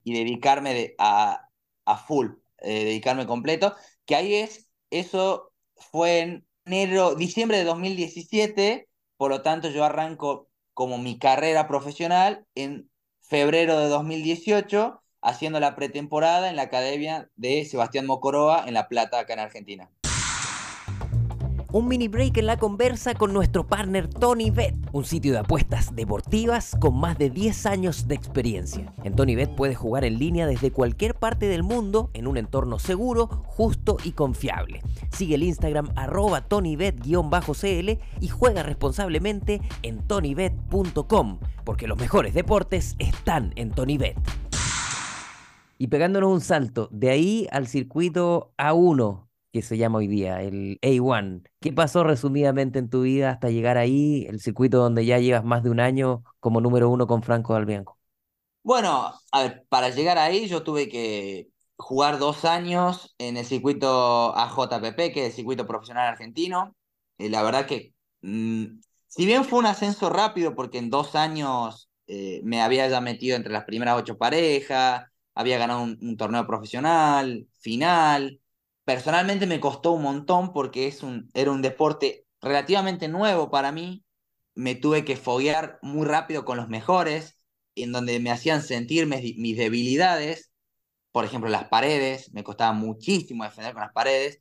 y 0.04 0.14
dedicarme 0.14 0.95
a, 0.99 1.49
a 1.85 1.97
full, 1.99 2.28
eh, 2.59 2.85
dedicarme 2.85 3.26
completo, 3.26 3.75
que 4.07 4.16
ahí 4.16 4.35
es, 4.35 4.71
eso 4.90 5.52
fue 5.76 6.21
en 6.21 6.47
enero, 6.64 7.14
diciembre 7.14 7.59
de 7.59 7.64
2017, 7.64 8.88
por 9.16 9.30
lo 9.30 9.42
tanto 9.42 9.71
yo 9.71 9.85
arranco 9.85 10.49
como 10.75 10.99
mi 10.99 11.18
carrera 11.18 11.66
profesional 11.68 12.47
en 12.54 12.90
febrero 13.21 13.78
de 13.78 13.88
2018, 13.88 15.02
haciendo 15.23 15.61
la 15.61 15.75
pretemporada 15.76 16.50
en 16.50 16.57
la 16.57 16.62
academia 16.62 17.30
de 17.37 17.64
Sebastián 17.64 18.07
Mocoroa 18.07 18.64
en 18.66 18.75
La 18.75 18.88
Plata, 18.88 19.18
acá 19.18 19.33
en 19.35 19.40
Argentina 19.40 19.90
un 21.73 21.87
mini 21.87 22.09
break 22.09 22.39
en 22.39 22.47
la 22.47 22.57
conversa 22.57 23.15
con 23.15 23.33
nuestro 23.33 23.67
partner 23.67 24.09
Tony 24.09 24.51
Bet, 24.51 24.75
un 24.93 25.05
sitio 25.05 25.33
de 25.33 25.41
apuestas 25.41 25.95
deportivas 25.95 26.77
con 26.81 26.99
más 26.99 27.19
de 27.19 27.29
10 27.29 27.67
años 27.67 28.09
de 28.09 28.15
experiencia. 28.15 28.93
En 29.05 29.15
Tony 29.15 29.35
Bet 29.35 29.55
puedes 29.55 29.77
jugar 29.77 30.05
en 30.05 30.19
línea 30.19 30.47
desde 30.47 30.71
cualquier 30.71 31.15
parte 31.15 31.47
del 31.47 31.63
mundo 31.63 32.11
en 32.15 32.27
un 32.27 32.39
entorno 32.39 32.79
seguro, 32.79 33.27
justo 33.47 33.99
y 34.03 34.13
confiable. 34.13 34.83
Sigue 35.11 35.35
el 35.35 35.43
Instagram 35.43 35.91
arroba 35.95 36.49
tonybet-cl 36.49 37.99
y 38.21 38.29
juega 38.29 38.63
responsablemente 38.63 39.61
en 39.83 39.99
tonybet.com, 39.99 41.39
porque 41.65 41.87
los 41.87 41.99
mejores 41.99 42.33
deportes 42.33 42.97
están 42.99 43.53
en 43.57 43.73
TonyBet. 43.73 44.17
Y 45.77 45.87
pegándonos 45.89 46.33
un 46.33 46.41
salto, 46.41 46.89
de 46.91 47.11
ahí 47.11 47.47
al 47.53 47.69
circuito 47.69 48.53
A1, 48.59 49.27
que 49.52 49.62
se 49.62 49.78
llama 49.78 49.99
hoy 49.99 50.07
día, 50.09 50.43
el 50.43 50.78
A1. 50.83 51.43
¿Qué 51.61 51.73
pasó 51.73 52.05
resumidamente 52.05 52.78
en 52.78 52.90
tu 52.90 53.02
vida 53.02 53.31
hasta 53.31 53.50
llegar 53.50 53.78
ahí, 53.78 54.26
el 54.28 54.40
circuito 54.40 54.78
donde 54.78 55.07
ya 55.07 55.19
llevas 55.19 55.45
más 55.45 55.62
de 55.62 55.71
un 55.71 55.81
año 55.81 56.25
como 56.40 56.61
número 56.61 56.90
uno 56.90 57.07
con 57.07 57.23
Franco 57.23 57.55
Dalbianco? 57.55 57.99
Bueno, 58.62 59.14
a 59.33 59.43
ver, 59.43 59.64
para 59.69 59.88
llegar 59.90 60.19
ahí 60.19 60.47
yo 60.47 60.62
tuve 60.62 60.88
que 60.88 61.49
jugar 61.76 62.19
dos 62.19 62.45
años 62.45 63.14
en 63.19 63.37
el 63.37 63.45
circuito 63.47 64.37
AJPP, 64.37 65.12
que 65.12 65.21
es 65.23 65.26
el 65.28 65.33
circuito 65.33 65.67
profesional 65.67 66.09
argentino. 66.09 66.75
y 67.21 67.28
la 67.31 67.43
verdad 67.43 67.67
que, 67.67 67.95
mm, 68.23 68.81
si 69.09 69.26
bien 69.26 69.45
fue 69.45 69.59
un 69.59 69.67
ascenso 69.67 70.09
rápido, 70.11 70.55
porque 70.55 70.78
en 70.78 70.90
dos 70.90 71.14
años 71.17 71.90
eh, 72.07 72.40
me 72.45 72.62
había 72.62 72.88
ya 72.88 73.00
metido 73.00 73.37
entre 73.37 73.52
las 73.52 73.64
primeras 73.64 73.97
ocho 73.99 74.17
parejas, 74.19 75.05
había 75.35 75.59
ganado 75.59 75.83
un 75.83 76.17
torneo 76.17 76.47
profesional, 76.47 77.49
final, 77.61 78.40
personalmente 78.88 79.47
me 79.47 79.61
costó 79.61 79.92
un 79.92 80.02
montón 80.02 80.50
porque 80.50 80.87
es 80.87 81.02
un, 81.02 81.30
era 81.35 81.50
un 81.50 81.61
deporte 81.61 82.26
relativamente 82.40 83.07
nuevo 83.07 83.50
para 83.50 83.71
mí. 83.71 84.02
Me 84.54 84.76
tuve 84.76 85.04
que 85.04 85.14
foguear 85.18 85.78
muy 85.83 86.07
rápido 86.07 86.47
con 86.47 86.57
los 86.57 86.71
mejores, 86.71 87.38
en 87.75 87.92
donde 87.92 88.18
me 88.18 88.30
hacían 88.30 88.62
sentir 88.62 89.07
mis, 89.07 89.59
debilidades. 89.59 90.52
Por 91.12 91.26
ejemplo, 91.26 91.50
las 91.50 91.68
paredes, 91.68 92.33
me 92.33 92.42
costaba 92.42 92.73
muchísimo 92.73 93.45
defender 93.45 93.75
con 93.75 93.83
las 93.83 93.92
paredes. 93.92 94.40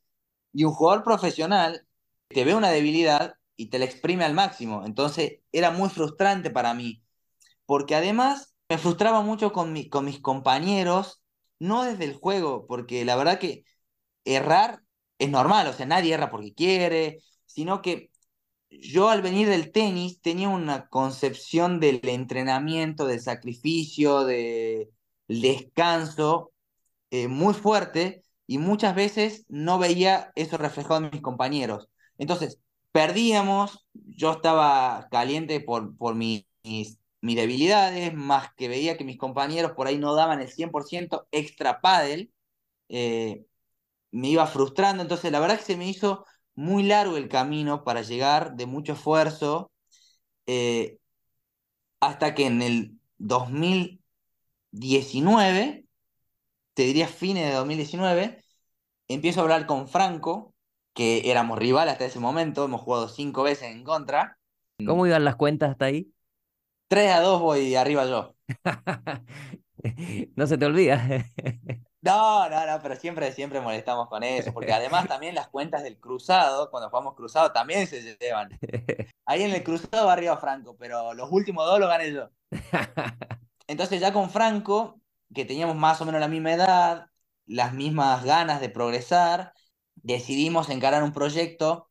Y 0.53 0.63
un 0.63 0.71
jugador 0.71 1.03
profesional 1.03 1.85
te 2.29 2.45
ve 2.45 2.55
una 2.55 2.69
debilidad 2.69 3.35
y 3.57 3.65
te 3.65 3.79
la 3.79 3.85
exprime 3.85 4.23
al 4.23 4.33
máximo. 4.33 4.85
Entonces 4.85 5.41
era 5.51 5.71
muy 5.71 5.89
frustrante 5.89 6.51
para 6.51 6.73
mí, 6.73 7.03
porque 7.65 7.95
además 7.95 8.55
me 8.69 8.77
frustraba 8.77 9.21
mucho 9.23 9.51
con, 9.51 9.73
mi, 9.73 9.89
con 9.89 10.05
mis 10.05 10.21
compañeros, 10.21 11.21
no 11.59 11.83
desde 11.83 12.05
el 12.05 12.15
juego, 12.15 12.65
porque 12.65 13.03
la 13.03 13.17
verdad 13.17 13.39
que 13.39 13.65
errar 14.35 14.81
es 15.19 15.29
normal, 15.29 15.67
o 15.67 15.73
sea, 15.73 15.85
nadie 15.85 16.13
erra 16.13 16.29
porque 16.29 16.53
quiere, 16.53 17.19
sino 17.45 17.81
que 17.81 18.11
yo 18.69 19.09
al 19.09 19.21
venir 19.21 19.47
del 19.49 19.71
tenis 19.71 20.21
tenía 20.21 20.49
una 20.49 20.87
concepción 20.89 21.79
del 21.79 22.01
entrenamiento, 22.03 23.05
del 23.07 23.21
sacrificio, 23.21 24.25
del 24.25 24.89
descanso 25.27 26.53
eh, 27.11 27.27
muy 27.27 27.53
fuerte 27.53 28.23
y 28.47 28.57
muchas 28.57 28.95
veces 28.95 29.45
no 29.49 29.79
veía 29.79 30.31
eso 30.35 30.57
reflejado 30.57 31.05
en 31.05 31.11
mis 31.11 31.21
compañeros. 31.21 31.89
Entonces, 32.17 32.59
perdíamos, 32.91 33.85
yo 33.93 34.31
estaba 34.33 35.07
caliente 35.11 35.59
por, 35.61 35.95
por 35.97 36.15
mis, 36.15 36.45
mis, 36.63 36.97
debilidades, 37.21 38.13
más 38.13 38.53
que 38.55 38.67
veía 38.67 38.97
que 38.97 39.03
mis 39.03 39.17
compañeros 39.17 39.73
por 39.73 39.87
ahí 39.87 39.97
no 39.97 40.15
daban 40.15 40.41
el 40.41 40.49
100% 40.49 41.27
extra 41.31 41.81
pádel, 41.81 42.31
eh, 42.89 43.45
me 44.11 44.29
iba 44.29 44.47
frustrando, 44.47 45.03
entonces 45.03 45.31
la 45.31 45.39
verdad 45.39 45.57
que 45.57 45.65
se 45.65 45.77
me 45.77 45.87
hizo 45.87 46.25
muy 46.55 46.83
largo 46.83 47.17
el 47.17 47.29
camino 47.29 47.83
para 47.83 48.01
llegar, 48.01 48.55
de 48.55 48.65
mucho 48.65 48.93
esfuerzo, 48.93 49.71
eh, 50.47 50.97
hasta 51.99 52.33
que 52.33 52.45
en 52.45 52.61
el 52.61 52.93
2019, 53.17 55.85
te 56.73 56.83
diría 56.83 57.07
fines 57.07 57.47
de 57.47 57.55
2019, 57.55 58.43
empiezo 59.07 59.39
a 59.39 59.43
hablar 59.43 59.65
con 59.65 59.87
Franco, 59.87 60.53
que 60.93 61.29
éramos 61.29 61.59
rivales 61.59 61.93
hasta 61.93 62.05
ese 62.05 62.19
momento, 62.19 62.65
hemos 62.65 62.81
jugado 62.81 63.07
cinco 63.07 63.43
veces 63.43 63.71
en 63.71 63.83
contra. 63.83 64.37
¿Cómo 64.85 65.05
iban 65.05 65.25
las 65.25 65.35
cuentas 65.35 65.71
hasta 65.71 65.85
ahí? 65.85 66.11
3 66.87 67.11
a 67.11 67.21
2 67.21 67.41
voy 67.41 67.75
arriba 67.75 68.05
yo. 68.05 68.35
no 70.35 70.47
se 70.47 70.57
te 70.57 70.65
olvida. 70.65 71.25
No, 72.07 72.49
no, 72.49 72.65
no, 72.65 72.81
pero 72.81 72.95
siempre, 72.95 73.31
siempre 73.33 73.59
molestamos 73.59 74.07
con 74.07 74.23
eso, 74.23 74.53
porque 74.53 74.71
además 74.71 75.07
también 75.09 75.35
las 75.35 75.49
cuentas 75.49 75.83
del 75.83 75.99
cruzado, 75.99 76.71
cuando 76.71 76.89
jugamos 76.89 77.15
cruzado, 77.15 77.51
también 77.51 77.85
se 77.87 78.17
llevan. 78.17 78.49
Ahí 79.25 79.43
en 79.43 79.51
el 79.51 79.63
cruzado 79.63 80.07
va 80.07 80.13
arriba 80.13 80.37
Franco, 80.37 80.77
pero 80.77 81.13
los 81.13 81.29
últimos 81.31 81.65
dos 81.65 81.79
los 81.79 81.89
gané 81.89 82.13
yo. 82.13 82.29
Entonces 83.67 83.99
ya 83.99 84.13
con 84.13 84.29
Franco, 84.29 85.01
que 85.35 85.45
teníamos 85.45 85.75
más 85.75 85.99
o 86.01 86.05
menos 86.05 86.21
la 86.21 86.29
misma 86.29 86.53
edad, 86.53 87.07
las 87.45 87.73
mismas 87.73 88.23
ganas 88.23 88.61
de 88.61 88.69
progresar, 88.69 89.53
decidimos 89.95 90.69
encarar 90.69 91.03
un 91.03 91.11
proyecto 91.11 91.89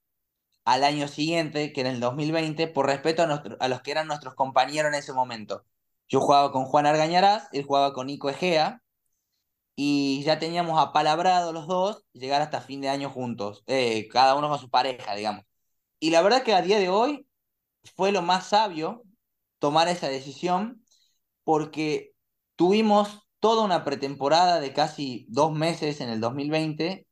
al 0.64 0.84
año 0.84 1.08
siguiente, 1.08 1.72
que 1.72 1.82
en 1.82 1.88
el 1.88 2.00
2020, 2.00 2.68
por 2.68 2.86
respeto 2.86 3.22
a, 3.22 3.42
a 3.60 3.68
los 3.68 3.82
que 3.82 3.92
eran 3.92 4.08
nuestros 4.08 4.34
compañeros 4.34 4.92
en 4.92 4.98
ese 4.98 5.12
momento. 5.12 5.64
Yo 6.08 6.20
jugaba 6.20 6.52
con 6.52 6.64
Juan 6.64 6.86
Argañarás, 6.86 7.48
él 7.52 7.64
jugaba 7.64 7.92
con 7.92 8.06
Nico 8.08 8.30
Egea, 8.30 8.82
y 9.76 10.22
ya 10.24 10.38
teníamos 10.40 10.80
apalabrado 10.80 11.52
los 11.52 11.68
dos 11.68 12.04
llegar 12.14 12.42
hasta 12.42 12.62
fin 12.62 12.80
de 12.82 12.88
año 12.90 13.10
juntos, 13.10 13.64
eh, 13.68 14.08
cada 14.08 14.34
uno 14.36 14.48
con 14.48 14.58
su 14.58 14.70
pareja, 14.70 15.14
digamos. 15.14 15.44
Y 16.00 16.10
la 16.10 16.22
verdad 16.22 16.42
que 16.44 16.54
a 16.54 16.62
día 16.62 16.78
de 16.78 16.88
hoy 16.90 17.28
fue 17.96 18.12
lo 18.12 18.22
más 18.22 18.48
sabio 18.48 19.04
tomar 19.58 19.88
esa 19.88 20.08
decisión 20.08 20.84
porque 21.44 22.14
tuvimos 22.56 23.20
toda 23.40 23.64
una 23.64 23.84
pretemporada 23.84 24.60
de 24.60 24.72
casi 24.72 25.26
dos 25.28 25.52
meses 25.52 26.00
en 26.00 26.08
el 26.10 26.20
2020 26.20 27.06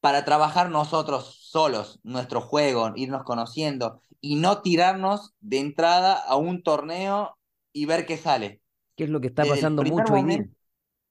para 0.00 0.24
trabajar 0.24 0.70
nosotros 0.70 1.38
solos, 1.50 2.00
nuestro 2.04 2.40
juego, 2.40 2.92
irnos 2.96 3.24
conociendo 3.24 4.00
y 4.20 4.36
no 4.36 4.62
tirarnos 4.62 5.34
de 5.40 5.58
entrada 5.58 6.14
a 6.14 6.36
un 6.36 6.62
torneo 6.62 7.36
y 7.72 7.86
ver 7.86 8.06
qué 8.06 8.16
sale. 8.16 8.60
¿Qué 8.96 9.04
es 9.04 9.10
lo 9.10 9.20
que 9.20 9.28
está 9.28 9.46
pasando 9.46 9.84
mucho? 9.84 10.14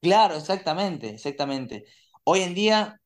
Claro, 0.06 0.36
exactamente, 0.36 1.10
exactamente. 1.10 1.86
Hoy 2.24 2.42
en 2.42 2.54
día 2.54 3.02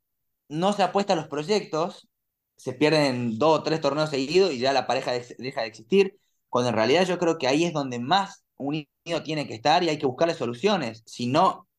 no 0.50 0.74
se 0.74 0.84
apuesta 0.84 1.14
a 1.14 1.16
los 1.16 1.30
proyectos, 1.30 2.10
se 2.58 2.74
pierden 2.74 3.40
dos 3.40 3.60
o 3.60 3.64
tres 3.64 3.80
torneos 3.80 4.10
seguidos 4.10 4.52
y 4.52 4.60
ya 4.60 4.74
la 4.74 4.86
pareja 4.86 5.14
deja 5.38 5.62
de 5.62 5.68
existir, 5.68 6.20
cuando 6.50 6.70
en 6.72 6.76
realidad 6.76 7.06
yo 7.06 7.18
creo 7.18 7.38
que 7.38 7.48
ahí 7.48 7.64
es 7.64 7.72
donde 7.72 8.00
más 8.00 8.44
unido 8.58 8.88
tiene 9.24 9.48
que 9.48 9.54
estar 9.54 9.82
y 9.82 9.88
hay 9.88 9.98
que 9.98 10.08
buscarle 10.08 10.34
soluciones. 10.34 11.04
Si 11.06 11.28
no 11.28 11.70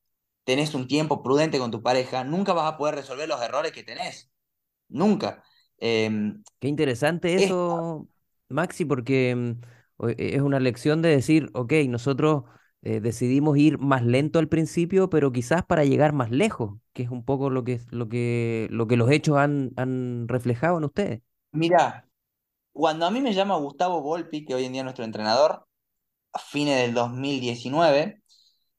tenés 0.44 0.74
un 0.74 0.88
tiempo 0.88 1.22
prudente 1.22 1.58
con 1.58 1.70
tu 1.70 1.82
pareja, 1.82 2.24
nunca 2.24 2.54
vas 2.54 2.72
a 2.72 2.78
poder 2.78 2.94
resolver 2.94 3.28
los 3.28 3.42
errores 3.42 3.72
que 3.72 3.82
tenés. 3.82 4.30
Nunca. 4.88 5.44
Em, 5.76 6.42
Qué 6.60 6.68
interesante 6.68 7.34
eso, 7.34 8.08
Maxi, 8.48 8.86
porque 8.86 9.32
em, 9.32 9.60
es 10.16 10.40
una 10.40 10.60
lección 10.60 11.02
de 11.02 11.10
decir, 11.10 11.50
ok, 11.52 11.74
nosotros 11.88 12.44
eh, 12.82 13.00
decidimos 13.00 13.58
ir 13.58 13.78
más 13.78 14.04
lento 14.04 14.38
al 14.38 14.49
principio, 14.49 15.10
pero 15.10 15.32
quizás 15.32 15.64
para 15.64 15.84
llegar 15.84 16.12
más 16.12 16.30
lejos, 16.30 16.78
que 16.92 17.02
es 17.02 17.10
un 17.10 17.25
poco 17.25 17.50
lo 17.50 17.64
que, 17.64 17.80
lo 17.90 18.08
que, 18.08 18.68
lo 18.70 18.87
que 18.87 18.96
los 18.96 19.10
hechos 19.10 19.37
han, 19.37 19.72
han 19.76 20.26
reflejado 20.28 20.78
en 20.78 20.84
ustedes. 20.84 21.20
Mira, 21.52 22.08
cuando 22.72 23.06
a 23.06 23.10
mí 23.10 23.20
me 23.20 23.34
llama 23.34 23.56
Gustavo 23.56 24.00
Volpi, 24.02 24.44
que 24.44 24.54
hoy 24.54 24.64
en 24.64 24.72
día 24.72 24.80
es 24.80 24.84
nuestro 24.84 25.04
entrenador, 25.04 25.66
a 26.32 26.38
fines 26.38 26.80
del 26.80 26.94
2019, 26.94 28.22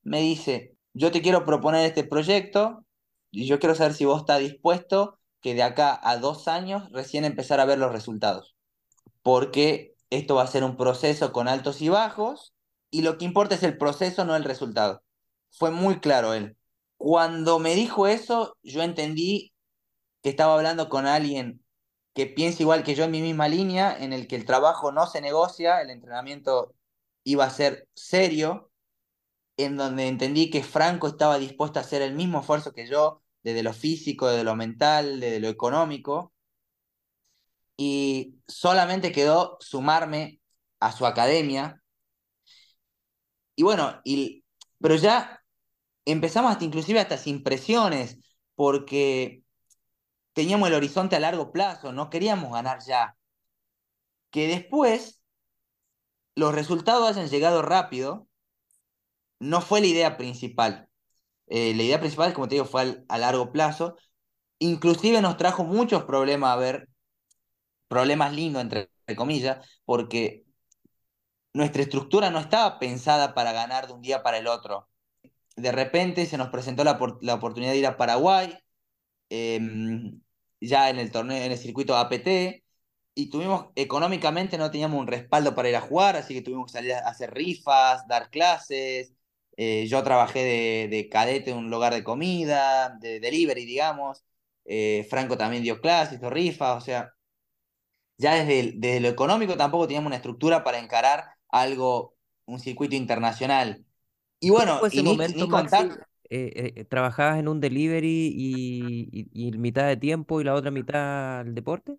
me 0.04 0.22
dice, 0.22 0.76
yo 0.94 1.12
te 1.12 1.22
quiero 1.22 1.46
proponer 1.46 1.86
este 1.86 2.04
proyecto 2.04 2.86
y 3.32 3.46
yo 3.46 3.60
quiero 3.60 3.76
saber 3.76 3.94
si 3.94 4.06
vos 4.06 4.22
estás 4.22 4.40
dispuesto 4.40 5.20
que 5.42 5.54
de 5.54 5.64
acá 5.64 6.00
a 6.04 6.18
dos 6.18 6.48
años 6.48 6.90
recién 6.92 7.26
empezar 7.26 7.60
a 7.60 7.66
ver 7.66 7.80
los 7.80 7.92
resultados. 7.92 8.56
Porque 9.22 9.96
esto 10.10 10.36
va 10.36 10.44
a 10.44 10.48
ser 10.48 10.64
un 10.64 10.78
proceso 10.78 11.32
con 11.32 11.48
altos 11.48 11.82
y 11.82 11.90
bajos 11.90 12.54
y 12.92 13.02
lo 13.02 13.18
que 13.18 13.26
importa 13.26 13.56
es 13.56 13.64
el 13.64 13.78
proceso, 13.78 14.26
no 14.26 14.36
el 14.36 14.44
resultado. 14.44 15.04
Fue 15.52 15.72
muy 15.72 16.00
claro 16.00 16.34
él. 16.34 16.58
Cuando 16.98 17.60
me 17.60 17.76
dijo 17.76 18.08
eso, 18.08 18.58
yo 18.64 18.84
entendí 18.84 19.54
que 20.22 20.30
estaba 20.30 20.56
hablando 20.56 20.90
con 20.90 21.08
alguien 21.08 21.64
que 22.14 22.28
piensa 22.28 22.62
igual 22.64 22.84
que 22.84 22.96
yo 22.96 23.06
en 23.06 23.12
mi 23.12 23.22
misma 23.22 23.48
línea, 23.48 23.98
en 23.98 24.14
el 24.14 24.28
que 24.28 24.36
el 24.36 24.46
trabajo 24.46 24.92
no 24.92 25.08
se 25.08 25.22
negocia, 25.22 25.82
el 25.82 25.90
entrenamiento 25.90 26.76
iba 27.24 27.46
a 27.46 27.50
ser 27.50 27.88
serio, 27.96 28.72
en 29.58 29.78
donde 29.78 30.08
entendí 30.08 30.50
que 30.50 30.64
Franco 30.64 31.08
estaba 31.08 31.40
dispuesto 31.40 31.80
a 31.80 31.84
hacer 31.84 32.02
el 32.02 32.14
mismo 32.16 32.42
esfuerzo 32.42 32.74
que 32.74 32.88
yo, 32.88 33.22
desde 33.44 33.64
lo 33.64 33.74
físico, 33.74 34.28
desde 34.28 34.44
lo 34.44 34.56
mental, 34.56 35.20
desde 35.20 35.40
lo 35.40 35.48
económico, 35.50 36.34
y 37.78 38.36
solamente 38.48 39.12
quedó 39.12 39.58
sumarme 39.60 40.40
a 40.80 40.92
su 40.92 41.06
academia. 41.06 41.81
Y 43.62 43.64
bueno, 43.64 44.02
y, 44.04 44.44
pero 44.80 44.96
ya 44.96 45.40
empezamos 46.04 46.52
hasta 46.52 46.66
inclusive 46.66 47.00
hasta 47.00 47.16
sin 47.16 47.44
presiones, 47.44 48.18
porque 48.56 49.44
teníamos 50.34 50.68
el 50.70 50.74
horizonte 50.74 51.16
a 51.16 51.20
largo 51.20 51.52
plazo, 51.52 51.94
no 51.94 52.10
queríamos 52.10 52.52
ganar 52.52 52.80
ya. 52.84 53.16
Que 54.32 54.48
después 54.48 55.22
los 56.34 56.56
resultados 56.56 57.08
hayan 57.08 57.30
llegado 57.30 57.62
rápido, 57.62 58.28
no 59.38 59.62
fue 59.62 59.80
la 59.80 59.88
idea 59.88 60.18
principal. 60.18 60.90
Eh, 61.46 61.76
la 61.76 61.84
idea 61.84 62.00
principal, 62.00 62.34
como 62.34 62.48
te 62.48 62.56
digo, 62.56 62.66
fue 62.66 63.06
a 63.08 63.18
largo 63.20 63.52
plazo. 63.52 63.96
Inclusive 64.58 65.22
nos 65.22 65.38
trajo 65.38 65.66
muchos 65.66 66.06
problemas 66.06 66.52
a 66.52 66.56
ver, 66.56 66.90
problemas 67.88 68.34
lindos, 68.34 68.64
entre, 68.64 68.90
comillas, 69.16 69.64
porque 69.86 70.46
nuestra 71.54 71.82
estructura 71.84 72.30
no 72.32 72.40
estaba 72.40 72.80
pensada 72.80 73.34
para 73.34 73.52
ganar 73.54 73.88
de 73.88 73.94
un 73.94 74.02
día 74.02 74.24
para 74.24 74.38
el 74.38 74.48
otro. 74.48 74.90
De 75.56 75.72
repente 75.72 76.26
se 76.26 76.38
nos 76.38 76.50
presentó 76.50 76.84
la, 76.84 77.00
la 77.22 77.36
oportunidad 77.36 77.72
de 77.74 77.78
ir 77.80 77.88
a 77.88 77.98
Paraguay, 77.98 78.58
em, 79.30 80.22
ya 80.62 80.90
en 80.90 81.00
el 81.00 81.12
torneo, 81.12 81.44
en 81.44 81.52
el 81.52 81.58
circuito 81.58 81.96
APT, 81.98 82.64
y 83.14 83.30
tuvimos, 83.30 83.68
económicamente 83.76 84.58
no 84.58 84.72
teníamos 84.72 85.00
un 85.02 85.08
respaldo 85.08 85.56
para 85.56 85.70
ir 85.70 85.76
a 85.76 85.82
jugar, 85.82 86.16
así 86.16 86.34
que 86.34 86.42
tuvimos 86.42 86.68
que 86.68 86.74
salir 86.78 86.94
a 86.94 87.00
hacer 87.10 87.34
rifas, 87.34 88.08
dar 88.08 88.30
clases. 88.30 89.14
Eh, 89.58 89.88
yo 89.88 90.04
trabajé 90.04 90.40
de, 90.44 90.88
de, 90.90 91.10
cadete 91.10 91.52
en 91.52 91.58
un 91.58 91.70
lugar 91.70 91.94
de 91.94 92.04
comida, 92.04 92.98
de 93.02 93.20
delivery, 93.20 93.66
digamos. 93.66 94.24
Eh, 94.66 95.06
Franco 95.10 95.38
también 95.38 95.64
dio 95.64 95.82
clases, 95.82 96.18
hizo 96.20 96.30
rifas, 96.30 96.78
o 96.78 96.86
sea, 96.86 97.14
ya 98.18 98.36
desde, 98.36 98.74
desde 98.76 99.00
lo 99.02 99.10
económico 99.10 99.58
tampoco 99.58 99.88
teníamos 99.88 100.08
una 100.08 100.18
estructura 100.18 100.64
para 100.64 100.80
encarar 100.80 101.36
algo, 101.52 102.16
un 102.46 102.60
circuito 102.60 102.96
internacional. 102.96 103.86
Y 104.40 104.50
bueno, 104.50 104.84
ese 104.86 105.04
momento, 105.04 105.48
eh, 106.30 106.86
¿trabajabas 106.86 107.40
en 107.40 107.48
un 107.48 107.60
delivery 107.60 108.34
y, 108.34 109.30
y, 109.34 109.52
mitad 109.58 109.88
de 109.88 109.98
tiempo 109.98 110.42
y 110.42 110.46
la 110.46 110.56
otra 110.56 110.72
mitad 110.72 111.42
el 111.42 111.54
deporte? 111.54 111.98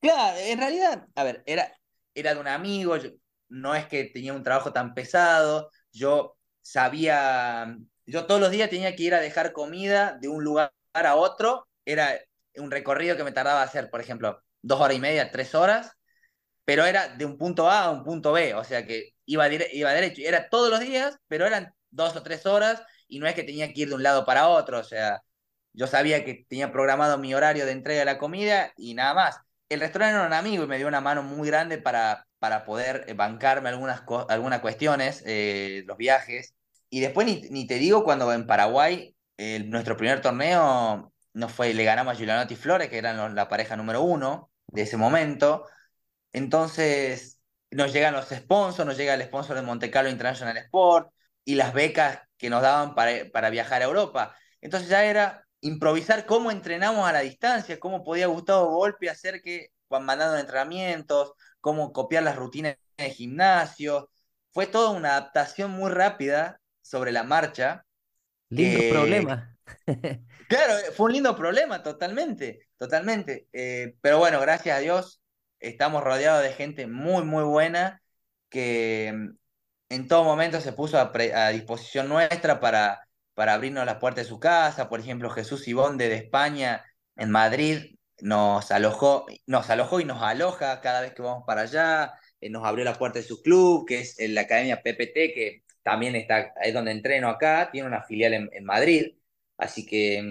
Claro, 0.00 0.38
en 0.38 0.58
realidad, 0.58 1.08
a 1.14 1.24
ver, 1.24 1.42
era, 1.46 1.72
era 2.14 2.34
de 2.34 2.40
un 2.40 2.46
amigo, 2.46 2.96
no 3.48 3.74
es 3.74 3.86
que 3.86 4.04
tenía 4.04 4.34
un 4.34 4.42
trabajo 4.42 4.72
tan 4.72 4.94
pesado, 4.94 5.70
yo 5.92 6.36
sabía, 6.60 7.76
yo 8.06 8.26
todos 8.26 8.40
los 8.40 8.50
días 8.50 8.70
tenía 8.70 8.94
que 8.94 9.02
ir 9.02 9.14
a 9.14 9.20
dejar 9.20 9.52
comida 9.52 10.18
de 10.20 10.28
un 10.28 10.44
lugar 10.44 10.72
a 10.92 11.14
otro, 11.16 11.66
era 11.84 12.18
un 12.56 12.70
recorrido 12.70 13.16
que 13.16 13.24
me 13.24 13.32
tardaba 13.32 13.62
hacer, 13.62 13.90
por 13.90 14.00
ejemplo, 14.00 14.42
dos 14.62 14.80
horas 14.80 14.96
y 14.96 15.00
media, 15.00 15.30
tres 15.30 15.54
horas, 15.54 15.92
pero 16.64 16.84
era 16.84 17.08
de 17.08 17.24
un 17.24 17.38
punto 17.38 17.70
A 17.70 17.84
a 17.84 17.90
un 17.90 18.04
punto 18.04 18.32
B, 18.32 18.54
o 18.54 18.64
sea 18.64 18.86
que 18.86 19.10
iba, 19.26 19.48
iba 19.52 19.92
derecho, 19.92 20.22
era 20.24 20.48
todos 20.48 20.70
los 20.70 20.80
días, 20.80 21.16
pero 21.28 21.46
eran 21.46 21.72
dos 21.90 22.16
o 22.16 22.22
tres 22.22 22.46
horas 22.46 22.82
y 23.08 23.18
no 23.18 23.26
es 23.26 23.34
que 23.34 23.44
tenía 23.44 23.72
que 23.72 23.82
ir 23.82 23.88
de 23.88 23.94
un 23.94 24.02
lado 24.02 24.24
para 24.24 24.48
otro, 24.48 24.78
o 24.80 24.84
sea, 24.84 25.22
yo 25.72 25.86
sabía 25.86 26.24
que 26.24 26.46
tenía 26.48 26.72
programado 26.72 27.18
mi 27.18 27.34
horario 27.34 27.66
de 27.66 27.72
entrega 27.72 28.00
de 28.00 28.06
la 28.06 28.18
comida 28.18 28.72
y 28.76 28.94
nada 28.94 29.14
más 29.14 29.40
el 29.68 29.80
restaurante 29.80 30.16
era 30.16 30.26
un 30.26 30.32
amigo 30.32 30.64
y 30.64 30.66
me 30.66 30.78
dio 30.78 30.88
una 30.88 31.00
mano 31.00 31.22
muy 31.22 31.48
grande 31.48 31.78
para, 31.78 32.26
para 32.38 32.64
poder 32.64 33.04
eh, 33.08 33.14
bancarme 33.14 33.68
algunas, 33.68 34.02
algunas 34.28 34.60
cuestiones, 34.60 35.22
eh, 35.26 35.82
los 35.86 35.96
viajes. 35.96 36.54
Y 36.90 37.00
después 37.00 37.26
ni, 37.50 37.66
te 37.66 37.76
digo 37.76 38.04
cuando 38.04 38.32
en 38.32 38.46
Paraguay, 38.46 39.16
nuestro 39.66 39.96
primer 39.96 40.20
torneo 40.20 41.12
no 41.32 41.48
fue, 41.48 41.74
le 41.74 41.84
ganamos 41.84 42.14
a 42.14 42.16
Giulianotti 42.16 42.54
Flores, 42.56 42.88
que 42.88 42.98
eran 42.98 43.34
la 43.34 43.48
pareja 43.48 43.76
número 43.76 44.02
uno 44.02 44.50
de 44.68 44.82
ese 44.82 44.96
momento. 44.96 45.66
Entonces 46.34 47.40
nos 47.70 47.92
llegan 47.92 48.12
los 48.12 48.28
sponsors, 48.28 48.86
nos 48.86 48.96
llega 48.96 49.14
el 49.14 49.22
sponsor 49.22 49.56
de 49.56 49.62
Monte 49.62 49.90
Carlo 49.90 50.10
International 50.10 50.56
Sport 50.56 51.10
y 51.44 51.54
las 51.54 51.72
becas 51.72 52.20
que 52.36 52.50
nos 52.50 52.60
daban 52.60 52.94
para, 52.94 53.30
para 53.32 53.50
viajar 53.50 53.80
a 53.80 53.86
Europa. 53.86 54.36
Entonces 54.60 54.88
ya 54.88 55.04
era 55.04 55.46
improvisar 55.60 56.26
cómo 56.26 56.50
entrenamos 56.50 57.08
a 57.08 57.12
la 57.12 57.20
distancia, 57.20 57.78
cómo 57.78 58.02
podía 58.04 58.26
Gustavo 58.26 58.66
Golpe 58.74 59.08
hacer 59.08 59.40
que, 59.42 59.68
mandando 59.88 60.36
entrenamientos, 60.36 61.32
cómo 61.60 61.92
copiar 61.92 62.24
las 62.24 62.36
rutinas 62.36 62.76
de 62.96 63.10
gimnasio. 63.10 64.10
Fue 64.52 64.66
toda 64.66 64.90
una 64.90 65.10
adaptación 65.10 65.70
muy 65.70 65.90
rápida 65.90 66.60
sobre 66.82 67.12
la 67.12 67.22
marcha. 67.22 67.84
Lindo 68.50 68.80
problema. 68.90 69.56
claro, 70.48 70.74
fue 70.96 71.06
un 71.06 71.12
lindo 71.12 71.36
problema, 71.36 71.82
totalmente, 71.82 72.66
totalmente. 72.76 73.46
Eh, 73.52 73.94
pero 74.00 74.18
bueno, 74.18 74.40
gracias 74.40 74.76
a 74.76 74.80
Dios, 74.80 75.22
estamos 75.68 76.02
rodeados 76.04 76.42
de 76.42 76.52
gente 76.52 76.86
muy, 76.86 77.24
muy 77.24 77.44
buena 77.44 78.02
que 78.48 79.12
mm, 79.14 79.36
en 79.90 80.08
todo 80.08 80.24
momento 80.24 80.60
se 80.60 80.72
puso 80.72 80.98
a 80.98 81.48
disposición 81.50 82.08
nuestra 82.08 82.60
para, 82.60 83.08
para 83.34 83.54
abrirnos 83.54 83.86
las 83.86 83.96
puertas 83.98 84.24
de 84.24 84.28
su 84.28 84.40
casa. 84.40 84.88
Por 84.88 85.00
ejemplo, 85.00 85.30
Jesús 85.30 85.66
Ibonde 85.68 86.08
de 86.08 86.16
España, 86.16 86.84
en 87.16 87.30
Madrid, 87.30 87.96
nos 88.20 88.70
alojó, 88.70 89.26
nos 89.46 89.70
alojó 89.70 90.00
y 90.00 90.04
nos 90.04 90.22
aloja 90.22 90.80
cada 90.80 91.00
vez 91.00 91.14
que 91.14 91.22
vamos 91.22 91.44
para 91.46 91.62
allá. 91.62 92.14
Eh, 92.40 92.50
nos 92.50 92.64
abrió 92.64 92.84
la 92.84 92.94
puerta 92.98 93.18
de 93.18 93.24
su 93.24 93.42
club, 93.42 93.86
que 93.86 94.00
es 94.00 94.16
la 94.30 94.42
Academia 94.42 94.82
PPT, 94.82 95.34
que 95.34 95.64
también 95.82 96.16
está, 96.16 96.54
es 96.62 96.74
donde 96.74 96.92
entreno 96.92 97.28
acá, 97.28 97.70
tiene 97.72 97.88
una 97.88 98.02
filial 98.02 98.34
en, 98.34 98.64
Madrid. 98.64 99.16
Así 99.56 99.86
que 99.86 100.22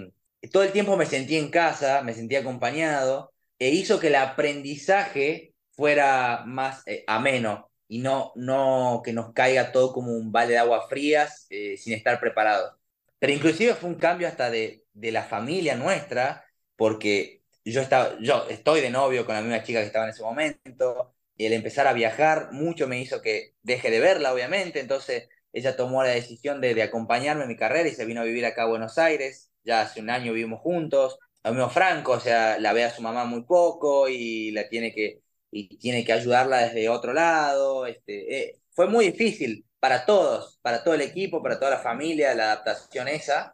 mm, 0.41 0.49
todo 0.49 0.63
el 0.63 0.71
tiempo 0.71 0.97
me 0.97 1.05
sentí 1.05 1.37
en 1.37 1.49
casa, 1.49 2.01
me 2.03 2.13
sentí 2.13 2.35
acompañado, 2.35 3.32
e 3.59 3.69
hizo 3.69 3.99
que 3.99 4.07
el 4.07 4.15
aprendizaje 4.15 5.53
fuera 5.71 6.43
más 6.45 6.83
eh, 6.87 7.03
ameno 7.07 7.71
y 7.87 7.99
no, 7.99 8.31
no 8.35 9.01
que 9.03 9.13
nos 9.13 9.33
caiga 9.33 9.71
todo 9.71 9.93
como 9.93 10.11
un 10.13 10.31
balde 10.31 10.53
de 10.53 10.59
agua 10.59 10.87
frías 10.87 11.47
eh, 11.49 11.77
sin 11.77 11.93
estar 11.93 12.19
preparados. 12.19 12.75
Pero 13.19 13.33
inclusive 13.33 13.75
fue 13.75 13.89
un 13.89 13.95
cambio 13.95 14.27
hasta 14.27 14.49
de, 14.49 14.83
de 14.93 15.11
la 15.11 15.23
familia 15.23 15.75
nuestra, 15.75 16.45
porque 16.75 17.41
yo, 17.63 17.81
estaba, 17.81 18.17
yo 18.19 18.45
estoy 18.49 18.81
de 18.81 18.89
novio 18.89 19.25
con 19.25 19.35
la 19.35 19.41
misma 19.41 19.63
chica 19.63 19.79
que 19.79 19.85
estaba 19.87 20.05
en 20.05 20.11
ese 20.11 20.23
momento, 20.23 21.13
y 21.37 21.45
el 21.45 21.53
empezar 21.53 21.87
a 21.87 21.93
viajar 21.93 22.51
mucho 22.51 22.87
me 22.87 22.99
hizo 22.99 23.21
que 23.21 23.53
deje 23.61 23.89
de 23.89 23.99
verla, 23.99 24.33
obviamente, 24.33 24.79
entonces 24.79 25.29
ella 25.51 25.75
tomó 25.75 26.03
la 26.03 26.09
decisión 26.09 26.61
de, 26.61 26.73
de 26.73 26.83
acompañarme 26.83 27.43
en 27.43 27.49
mi 27.49 27.55
carrera 27.55 27.87
y 27.87 27.93
se 27.93 28.05
vino 28.05 28.21
a 28.21 28.25
vivir 28.25 28.45
acá 28.45 28.63
a 28.63 28.67
Buenos 28.67 28.97
Aires, 28.97 29.51
ya 29.63 29.81
hace 29.81 30.01
un 30.01 30.09
año 30.09 30.33
vivimos 30.33 30.61
juntos, 30.61 31.17
mismo 31.51 31.69
Franco, 31.69 32.13
o 32.13 32.19
sea, 32.19 32.59
la 32.59 32.73
ve 32.73 32.83
a 32.85 32.93
su 32.93 33.01
mamá 33.01 33.25
muy 33.25 33.43
poco 33.43 34.07
y 34.07 34.51
la 34.51 34.69
tiene 34.69 34.93
que, 34.93 35.21
y 35.51 35.77
tiene 35.77 36.05
que 36.05 36.13
ayudarla 36.13 36.59
desde 36.59 36.89
otro 36.89 37.13
lado, 37.13 37.85
este, 37.85 38.37
eh, 38.37 38.59
fue 38.71 38.87
muy 38.87 39.07
difícil, 39.11 39.65
para 39.79 40.05
todos, 40.05 40.59
para 40.61 40.81
todo 40.81 40.93
el 40.93 41.01
equipo, 41.01 41.43
para 41.43 41.59
toda 41.59 41.71
la 41.71 41.79
familia, 41.79 42.33
la 42.33 42.53
adaptación 42.53 43.09
esa. 43.09 43.53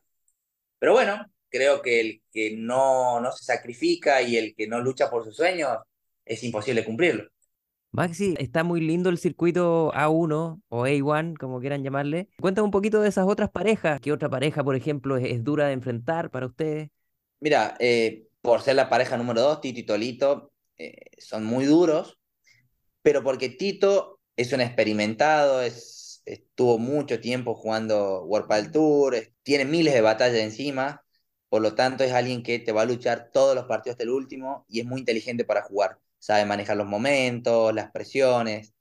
Pero 0.78 0.94
bueno, 0.94 1.26
creo 1.50 1.82
que 1.82 2.00
el 2.02 2.22
que 2.32 2.56
no, 2.56 3.20
no 3.20 3.32
se 3.32 3.46
sacrifica 3.46 4.22
y 4.22 4.38
el 4.38 4.56
que 4.56 4.68
no 4.68 4.80
lucha 4.80 5.10
por 5.10 5.24
sus 5.26 5.36
sueños, 5.36 5.80
es 6.26 6.44
imposible 6.44 6.86
cumplirlo. 6.86 7.28
Maxi, 7.92 8.36
está 8.38 8.64
muy 8.64 8.82
lindo 8.82 9.10
el 9.10 9.18
circuito 9.18 9.92
A1 9.94 10.62
o 10.68 10.86
A1, 10.86 11.38
como 11.40 11.60
quieran 11.60 11.84
llamarle. 11.84 12.30
Cuéntame 12.40 12.66
un 12.66 12.72
poquito 12.72 13.02
de 13.02 13.10
esas 13.10 13.26
otras 13.28 13.50
parejas. 13.50 14.00
¿Qué 14.00 14.12
otra 14.12 14.30
pareja, 14.30 14.64
por 14.64 14.76
ejemplo, 14.76 15.18
es, 15.18 15.44
dura 15.44 15.66
de 15.66 15.74
enfrentar 15.74 16.30
para 16.30 16.46
ustedes? 16.46 16.92
Mira, 17.40 17.76
eh, 17.80 18.28
por 18.42 18.62
ser 18.62 18.76
la 18.76 18.90
pareja 18.90 19.18
número 19.18 19.42
2, 19.42 19.62
Tito 19.62 19.80
y 19.80 19.84
Tolito, 19.84 20.54
eh, 20.78 21.12
son 21.20 21.46
muy 21.46 21.66
duros, 21.66 22.20
pero 23.02 23.24
porque 23.24 23.50
Tito 23.50 24.20
es 24.36 24.54
un 24.54 24.62
experimentado, 24.62 25.62
es 25.62 26.00
estuvo 26.26 26.78
mucho 26.78 27.20
tiempo 27.20 27.56
jugando 27.56 28.24
World 28.26 28.48
Padel 28.48 28.72
Tour, 28.72 29.16
tiene 29.44 29.66
miles 29.66 29.94
de 29.94 30.02
batallas 30.02 30.40
encima, 30.40 31.04
por 31.50 31.62
lo 31.62 31.74
tanto 31.76 32.04
es 32.04 32.12
alguien 32.12 32.44
que 32.44 32.60
te 32.60 32.72
va 32.72 32.84
a 32.84 32.86
luchar 32.86 33.32
todos 33.34 33.56
los 33.56 33.66
partidos 33.66 33.98
del 33.98 34.10
último 34.10 34.66
y 34.68 34.80
es 34.80 34.86
muy 34.86 35.00
inteligente 35.00 35.44
para 35.46 35.64
jugar, 35.64 36.00
sabe 36.20 36.46
manejar 36.46 36.78
los 36.78 36.88
momentos, 36.88 37.74
las 37.74 37.92
presiones. 37.92 38.74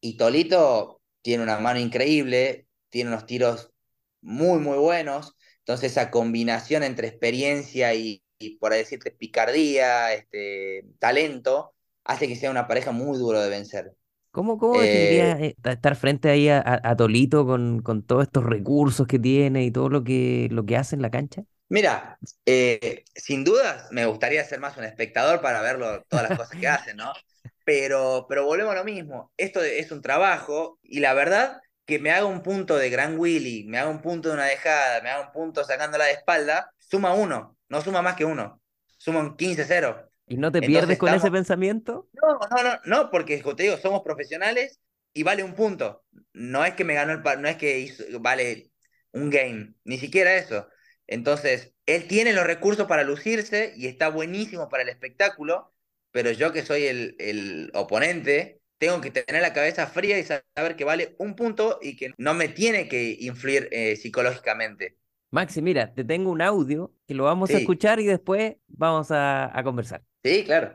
Y 0.00 0.16
Tolito 0.16 1.00
tiene 1.22 1.42
una 1.42 1.58
mano 1.58 1.80
increíble, 1.80 2.66
tiene 2.90 3.10
unos 3.10 3.26
tiros 3.26 3.72
muy, 4.20 4.58
muy 4.60 4.78
buenos, 4.78 5.36
entonces 5.60 5.92
esa 5.92 6.10
combinación 6.10 6.82
entre 6.82 7.08
experiencia 7.08 7.94
y, 7.94 8.22
por 8.58 8.72
decirte, 8.72 9.10
picardía, 9.10 10.12
este, 10.12 10.84
talento, 10.98 11.74
hace 12.04 12.28
que 12.28 12.36
sea 12.36 12.50
una 12.50 12.66
pareja 12.66 12.92
muy 12.92 13.18
duro 13.18 13.40
de 13.40 13.48
vencer. 13.48 13.92
¿Cómo, 14.30 14.58
cómo 14.58 14.80
eh, 14.80 15.20
eh, 15.20 15.56
estar 15.64 15.96
frente 15.96 16.30
ahí 16.30 16.48
a, 16.48 16.94
Tolito 16.96 17.44
con, 17.44 17.82
con, 17.82 18.04
todos 18.04 18.24
estos 18.24 18.44
recursos 18.44 19.06
que 19.06 19.18
tiene 19.18 19.64
y 19.64 19.72
todo 19.72 19.88
lo 19.88 20.04
que, 20.04 20.48
lo 20.50 20.64
que 20.64 20.76
hace 20.76 20.94
en 20.94 21.02
la 21.02 21.10
cancha? 21.10 21.42
Mira, 21.68 22.18
eh, 22.46 23.04
sin 23.14 23.44
duda 23.44 23.86
me 23.90 24.06
gustaría 24.06 24.44
ser 24.44 24.60
más 24.60 24.76
un 24.76 24.84
espectador 24.84 25.40
para 25.40 25.62
verlo, 25.62 26.04
todas 26.08 26.28
las 26.28 26.38
cosas 26.38 26.58
que 26.58 26.68
hace, 26.68 26.94
¿no? 26.94 27.12
pero, 27.64 28.26
pero 28.28 28.44
volvemos 28.44 28.72
a 28.72 28.78
lo 28.78 28.84
mismo. 28.84 29.32
Esto 29.36 29.62
es 29.62 29.92
un 29.92 30.02
trabajo 30.02 30.78
y 30.82 31.00
la 31.00 31.14
verdad 31.14 31.60
que 31.90 31.98
me 31.98 32.12
haga 32.12 32.24
un 32.26 32.42
punto 32.42 32.78
de 32.78 32.88
Gran 32.88 33.18
Willy, 33.18 33.64
me 33.64 33.78
haga 33.78 33.90
un 33.90 34.00
punto 34.00 34.28
de 34.28 34.34
una 34.34 34.46
dejada, 34.46 35.02
me 35.02 35.10
haga 35.10 35.26
un 35.26 35.32
punto 35.32 35.64
sacándola 35.64 36.04
de 36.04 36.12
espalda, 36.12 36.72
suma 36.78 37.14
uno, 37.14 37.58
no 37.68 37.82
suma 37.82 38.00
más 38.00 38.14
que 38.14 38.24
uno, 38.24 38.62
suma 38.96 39.20
un 39.20 39.36
15-0. 39.36 40.08
¿Y 40.28 40.36
no 40.36 40.52
te 40.52 40.60
pierdes 40.60 40.98
con 40.98 41.12
ese 41.12 41.30
pensamiento? 41.30 42.08
No, 42.12 42.38
no, 42.38 42.62
no, 42.62 42.80
no, 42.84 43.10
porque 43.10 43.42
como 43.42 43.56
te 43.56 43.64
digo, 43.64 43.76
somos 43.76 44.02
profesionales 44.02 44.78
y 45.12 45.24
vale 45.24 45.42
un 45.42 45.54
punto. 45.54 46.04
No 46.32 46.64
es 46.64 46.74
que 46.74 46.84
me 46.84 46.94
ganó 46.94 47.12
el 47.12 47.22
no 47.42 47.48
es 47.48 47.56
que 47.56 47.92
vale 48.20 48.70
un 49.12 49.28
game, 49.30 49.74
ni 49.82 49.98
siquiera 49.98 50.36
eso. 50.36 50.68
Entonces, 51.08 51.74
él 51.86 52.06
tiene 52.06 52.32
los 52.32 52.46
recursos 52.46 52.86
para 52.86 53.02
lucirse 53.02 53.72
y 53.76 53.88
está 53.88 54.08
buenísimo 54.08 54.68
para 54.68 54.84
el 54.84 54.88
espectáculo, 54.88 55.74
pero 56.12 56.30
yo 56.30 56.52
que 56.52 56.62
soy 56.62 56.86
el, 56.86 57.16
el 57.18 57.72
oponente, 57.74 58.59
tengo 58.80 59.00
que 59.02 59.10
tener 59.10 59.42
la 59.42 59.52
cabeza 59.52 59.86
fría 59.86 60.18
y 60.18 60.24
saber 60.24 60.74
que 60.74 60.84
vale 60.84 61.14
un 61.18 61.36
punto 61.36 61.78
y 61.82 61.96
que 61.96 62.12
no 62.16 62.32
me 62.32 62.48
tiene 62.48 62.88
que 62.88 63.14
influir 63.20 63.68
eh, 63.72 63.94
psicológicamente. 63.94 64.96
Maxi, 65.30 65.60
mira, 65.60 65.92
te 65.94 66.02
tengo 66.02 66.30
un 66.30 66.40
audio 66.40 66.90
que 67.06 67.12
lo 67.12 67.24
vamos 67.24 67.50
a 67.50 67.58
escuchar 67.58 68.00
y 68.00 68.06
después 68.06 68.54
vamos 68.68 69.08
a, 69.10 69.52
conversar. 69.62 70.02
Sí, 70.24 70.44
claro. 70.44 70.74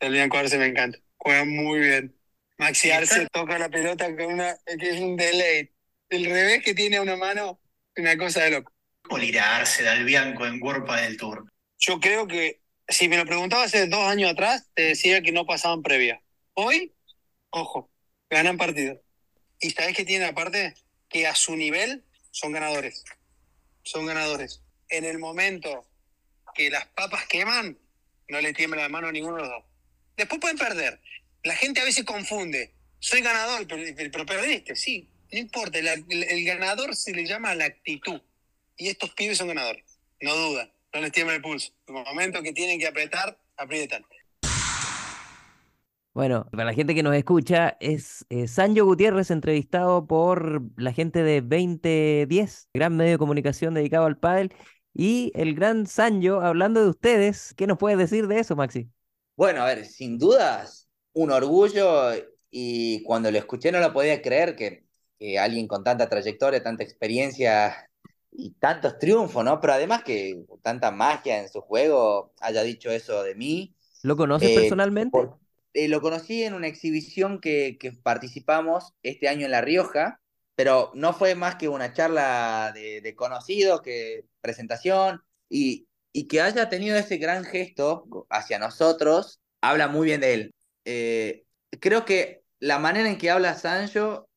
El 0.00 0.12
Bianco 0.12 0.36
Arce 0.36 0.58
me 0.58 0.66
encanta. 0.66 0.98
Juega 1.16 1.44
muy 1.44 1.78
bien. 1.78 2.16
Maxi 2.58 2.90
Arce 2.90 3.28
toca 3.32 3.56
la 3.56 3.68
pelota 3.68 4.14
con 4.16 4.34
una 4.34 4.56
que 4.78 4.90
es 4.90 5.00
un 5.00 5.16
delay. 5.16 5.70
El 6.08 6.24
revés 6.24 6.64
que 6.64 6.74
tiene 6.74 6.98
una 6.98 7.16
mano, 7.16 7.60
una 7.96 8.18
cosa 8.18 8.42
de 8.42 8.50
loco. 8.50 8.72
¿Cómo 9.02 9.18
le 9.18 9.26
irá 9.26 9.58
Arce 9.58 9.88
al 9.88 10.04
Bianco 10.04 10.44
en 10.46 10.60
World 10.60 10.90
del 11.00 11.16
Tour? 11.16 11.46
Yo 11.78 12.00
creo 12.00 12.26
que 12.26 12.60
si 12.88 13.08
me 13.08 13.16
lo 13.16 13.24
preguntaba 13.24 13.62
hace 13.62 13.86
dos 13.86 14.00
años 14.00 14.32
atrás, 14.32 14.68
te 14.74 14.82
decía 14.82 15.22
que 15.22 15.32
no 15.32 15.46
pasaban 15.46 15.82
previa. 15.82 16.20
Hoy, 16.54 16.94
ojo, 17.50 17.90
ganan 18.30 18.56
partido. 18.56 19.00
Y 19.60 19.70
sabes 19.70 19.96
que 19.96 20.04
tienen 20.04 20.28
aparte 20.28 20.74
que 21.08 21.26
a 21.26 21.34
su 21.34 21.56
nivel 21.56 22.04
son 22.30 22.52
ganadores. 22.52 23.04
Son 23.82 24.06
ganadores. 24.06 24.62
En 24.88 25.04
el 25.04 25.18
momento 25.18 25.86
que 26.54 26.70
las 26.70 26.86
papas 26.86 27.26
queman, 27.26 27.76
no 28.28 28.40
le 28.40 28.52
tiembla 28.52 28.82
la 28.82 28.88
mano 28.88 29.08
a 29.08 29.12
ninguno 29.12 29.36
de 29.36 29.42
los 29.42 29.50
dos. 29.50 29.64
Después 30.16 30.40
pueden 30.40 30.58
perder. 30.58 31.00
La 31.42 31.56
gente 31.56 31.80
a 31.80 31.84
veces 31.84 32.04
confunde. 32.04 32.72
Soy 33.00 33.20
ganador, 33.20 33.66
pero, 33.66 34.24
perdiste. 34.24 34.76
Sí, 34.76 35.10
no 35.32 35.38
importa. 35.38 35.78
El, 35.78 36.44
ganador 36.44 36.94
se 36.94 37.12
le 37.12 37.26
llama 37.26 37.54
la 37.54 37.66
actitud. 37.66 38.20
Y 38.76 38.88
estos 38.88 39.10
pibes 39.10 39.38
son 39.38 39.48
ganadores. 39.48 39.84
No 40.20 40.34
dudan. 40.36 40.72
No 40.92 41.00
les 41.00 41.12
tiembla 41.12 41.34
el 41.34 41.42
pulso. 41.42 41.72
En 41.88 41.96
el 41.96 42.04
momento 42.04 42.42
que 42.42 42.52
tienen 42.52 42.78
que 42.78 42.86
apretar, 42.86 43.38
aprietan. 43.56 44.06
Bueno, 46.14 46.46
para 46.52 46.64
la 46.64 46.74
gente 46.74 46.94
que 46.94 47.02
nos 47.02 47.16
escucha, 47.16 47.76
es 47.80 48.24
eh, 48.28 48.46
Sancho 48.46 48.84
Gutiérrez 48.84 49.32
entrevistado 49.32 50.06
por 50.06 50.62
la 50.76 50.92
gente 50.92 51.24
de 51.24 51.40
2010, 51.40 52.68
gran 52.72 52.96
medio 52.96 53.10
de 53.10 53.18
comunicación 53.18 53.74
dedicado 53.74 54.06
al 54.06 54.16
pádel, 54.16 54.54
y 54.94 55.32
el 55.34 55.56
gran 55.56 55.88
Sancho 55.88 56.40
hablando 56.40 56.84
de 56.84 56.90
ustedes. 56.90 57.52
¿Qué 57.56 57.66
nos 57.66 57.78
puedes 57.78 57.98
decir 57.98 58.28
de 58.28 58.38
eso, 58.38 58.54
Maxi? 58.54 58.88
Bueno, 59.36 59.62
a 59.62 59.66
ver, 59.66 59.84
sin 59.86 60.16
dudas, 60.16 60.88
un 61.14 61.32
orgullo 61.32 62.12
y 62.48 63.02
cuando 63.02 63.32
lo 63.32 63.38
escuché 63.38 63.72
no 63.72 63.80
lo 63.80 63.92
podía 63.92 64.22
creer 64.22 64.54
que, 64.54 64.86
que 65.18 65.36
alguien 65.40 65.66
con 65.66 65.82
tanta 65.82 66.08
trayectoria, 66.08 66.62
tanta 66.62 66.84
experiencia 66.84 67.90
y 68.30 68.52
tantos 68.52 69.00
triunfos, 69.00 69.44
¿no? 69.44 69.60
Pero 69.60 69.72
además 69.72 70.04
que 70.04 70.44
tanta 70.62 70.92
magia 70.92 71.40
en 71.40 71.48
su 71.48 71.60
juego 71.60 72.32
haya 72.40 72.62
dicho 72.62 72.88
eso 72.92 73.24
de 73.24 73.34
mí. 73.34 73.74
¿Lo 74.04 74.16
conoces 74.16 74.50
eh, 74.50 74.54
personalmente? 74.54 75.18
Eh, 75.74 75.88
lo 75.88 76.00
conocí 76.00 76.44
en 76.44 76.54
una 76.54 76.68
exhibición 76.68 77.40
que, 77.40 77.76
participamos 78.02 78.94
este 79.02 79.28
año 79.28 79.44
en 79.46 79.50
La 79.50 79.60
Rioja, 79.60 80.20
pero 80.54 80.92
no 80.94 81.12
fue 81.12 81.34
más 81.34 81.56
que 81.56 81.68
una 81.68 81.92
charla 81.92 82.72
de, 82.72 83.14
conocidos, 83.16 83.82
que 83.82 84.24
presentación, 84.40 85.22
y, 85.48 85.88
y, 86.12 86.28
que 86.28 86.40
haya 86.40 86.68
tenido 86.68 86.96
ese 86.96 87.18
gran 87.18 87.44
gesto 87.44 88.06
hacia 88.30 88.58
nosotros, 88.60 89.40
habla 89.60 89.88
muy 89.88 90.06
bien 90.06 90.20
de 90.20 90.34
él. 90.34 90.54
Eh, 90.84 91.44
creo 91.80 92.04
que 92.04 92.44
la 92.60 92.78
manera 92.78 93.08
en 93.08 93.18
que 93.18 93.30
habla 93.30 93.56
Sancho 93.56 94.28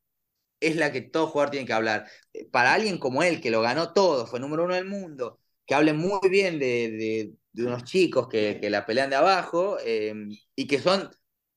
es 0.60 0.76
la 0.76 0.91
que 0.91 1.02
todo 1.02 1.28
jugador 1.28 1.52
tiene 1.52 1.67
que 1.67 1.73
hablar. 1.73 2.10
Eh, 2.34 2.47
para 2.50 2.73
alguien 2.73 2.97
como 3.00 3.23
él, 3.23 3.41
que 3.41 3.52
lo 3.52 3.62
ganó 3.62 3.93
todo, 3.93 4.28
fue 4.28 4.39
número 4.39 4.65
uno 4.65 4.76
del 4.76 4.86
mundo, 4.86 5.39
que 5.67 5.76
hable 5.76 5.93
muy 5.93 6.19
bien 6.30 6.60
de, 6.60 7.34
de, 7.54 7.63
unos 7.63 7.84
chicos 7.84 8.28
que, 8.28 8.60
que, 8.62 8.69
la 8.69 8.86
pelean 8.86 9.10
de 9.10 9.15
abajo 9.17 9.78
y 10.56 10.67
que 10.67 10.80
son 10.80 11.12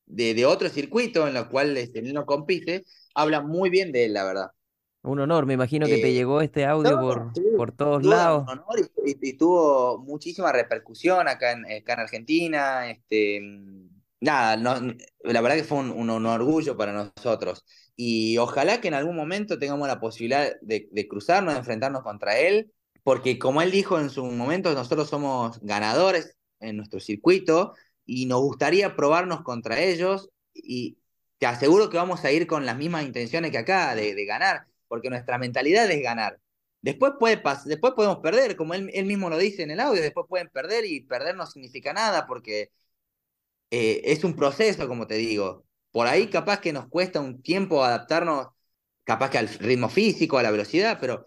de, 0.05 0.45
otro 0.45 0.69
circuito 0.69 1.27
en 1.27 1.33
lo 1.33 1.49
cual 1.49 1.75
este, 1.77 1.99
él 1.99 2.13
no 2.13 2.25
compite, 2.25 2.85
habla 3.15 3.41
muy 3.41 3.69
bien 3.69 3.91
de 3.91 4.05
él, 4.05 4.13
la 4.13 4.23
verdad. 4.25 4.51
Un 5.03 5.19
honor, 5.19 5.47
me 5.47 5.55
imagino 5.55 5.87
que 5.87 5.97
te 5.97 6.09
eh, 6.09 6.13
llegó 6.13 6.41
este 6.41 6.65
audio 6.65 6.99
por, 6.99 7.31
por 7.57 7.71
todos 7.71 8.03
lados. 8.03 8.43
Un 8.43 8.59
honor 8.59 8.89
y, 9.03 9.33
tuvo 9.33 9.97
muchísima 9.97 10.51
repercusión 10.51 11.27
acá 11.27 11.53
en, 11.53 11.65
en 11.65 11.83
Argentina. 11.89 12.89
Este, 12.91 13.41
nada, 14.19 14.57
no, 14.57 14.93
la 15.23 15.41
verdad 15.41 15.57
que 15.57 15.63
fue 15.63 15.79
un, 15.79 16.25
orgullo 16.27 16.77
para 16.77 16.93
nosotros. 16.93 17.65
Y 17.95 18.37
ojalá 18.37 18.79
que 18.79 18.89
en 18.89 18.93
algún 18.93 19.15
momento 19.15 19.57
tengamos 19.57 19.87
la 19.87 19.99
posibilidad 19.99 20.51
de, 20.61 20.87
de 20.91 21.07
cruzarnos, 21.07 21.55
de 21.55 21.59
enfrentarnos 21.59 22.03
contra 22.03 22.37
él, 22.37 22.71
porque 23.03 23.39
como 23.39 23.63
él 23.63 23.71
dijo 23.71 23.99
en 23.99 24.11
su 24.11 24.23
momento, 24.23 24.71
nosotros 24.73 25.09
somos 25.09 25.59
ganadores 25.61 26.37
en 26.59 26.77
nuestro 26.77 26.99
circuito 26.99 27.73
y 28.05 28.25
nos 28.25 28.41
gustaría 28.41 28.95
probarnos 28.95 29.41
contra 29.43 29.79
ellos 29.79 30.29
y 30.53 30.97
te 31.37 31.47
aseguro 31.47 31.89
que 31.89 31.97
vamos 31.97 32.23
a 32.23 32.31
ir 32.31 32.47
con 32.47 32.65
las 32.65 32.77
mismas 32.77 33.03
intenciones 33.03 33.51
que 33.51 33.57
acá, 33.57 33.95
de, 33.95 34.25
ganar, 34.25 34.67
porque 34.87 35.09
nuestra 35.09 35.37
mentalidad 35.37 35.89
es 35.89 36.01
ganar. 36.03 36.39
Después, 36.81 37.13
puede 37.19 37.41
después 37.65 37.93
podemos 37.95 38.19
perder, 38.19 38.55
como 38.55 38.73
él, 38.73 39.05
mismo 39.05 39.29
lo 39.29 39.37
dice 39.37 39.63
en 39.63 39.71
el 39.71 39.79
audio, 39.79 40.01
después 40.01 40.27
pueden 40.29 40.49
perder 40.49 40.85
y 40.85 41.01
perder 41.01 41.35
no 41.35 41.45
significa 41.47 41.93
nada 41.93 42.27
porque 42.27 42.71
eh, 43.71 44.01
es 44.05 44.23
un 44.23 44.35
proceso, 44.35 44.87
como 44.87 45.07
te 45.07 45.15
digo. 45.15 45.65
Por 45.91 46.07
ahí 46.07 46.29
capaz 46.29 46.59
que 46.61 46.73
nos 46.73 46.87
cuesta 46.89 47.19
un 47.19 47.41
tiempo 47.41 47.83
adaptarnos, 47.83 48.47
capaz 49.03 49.29
que 49.31 49.37
al 49.39 49.49
ritmo 49.49 49.89
físico, 49.89 50.37
a 50.37 50.43
la 50.43 50.51
velocidad, 50.51 50.97
pero 51.01 51.25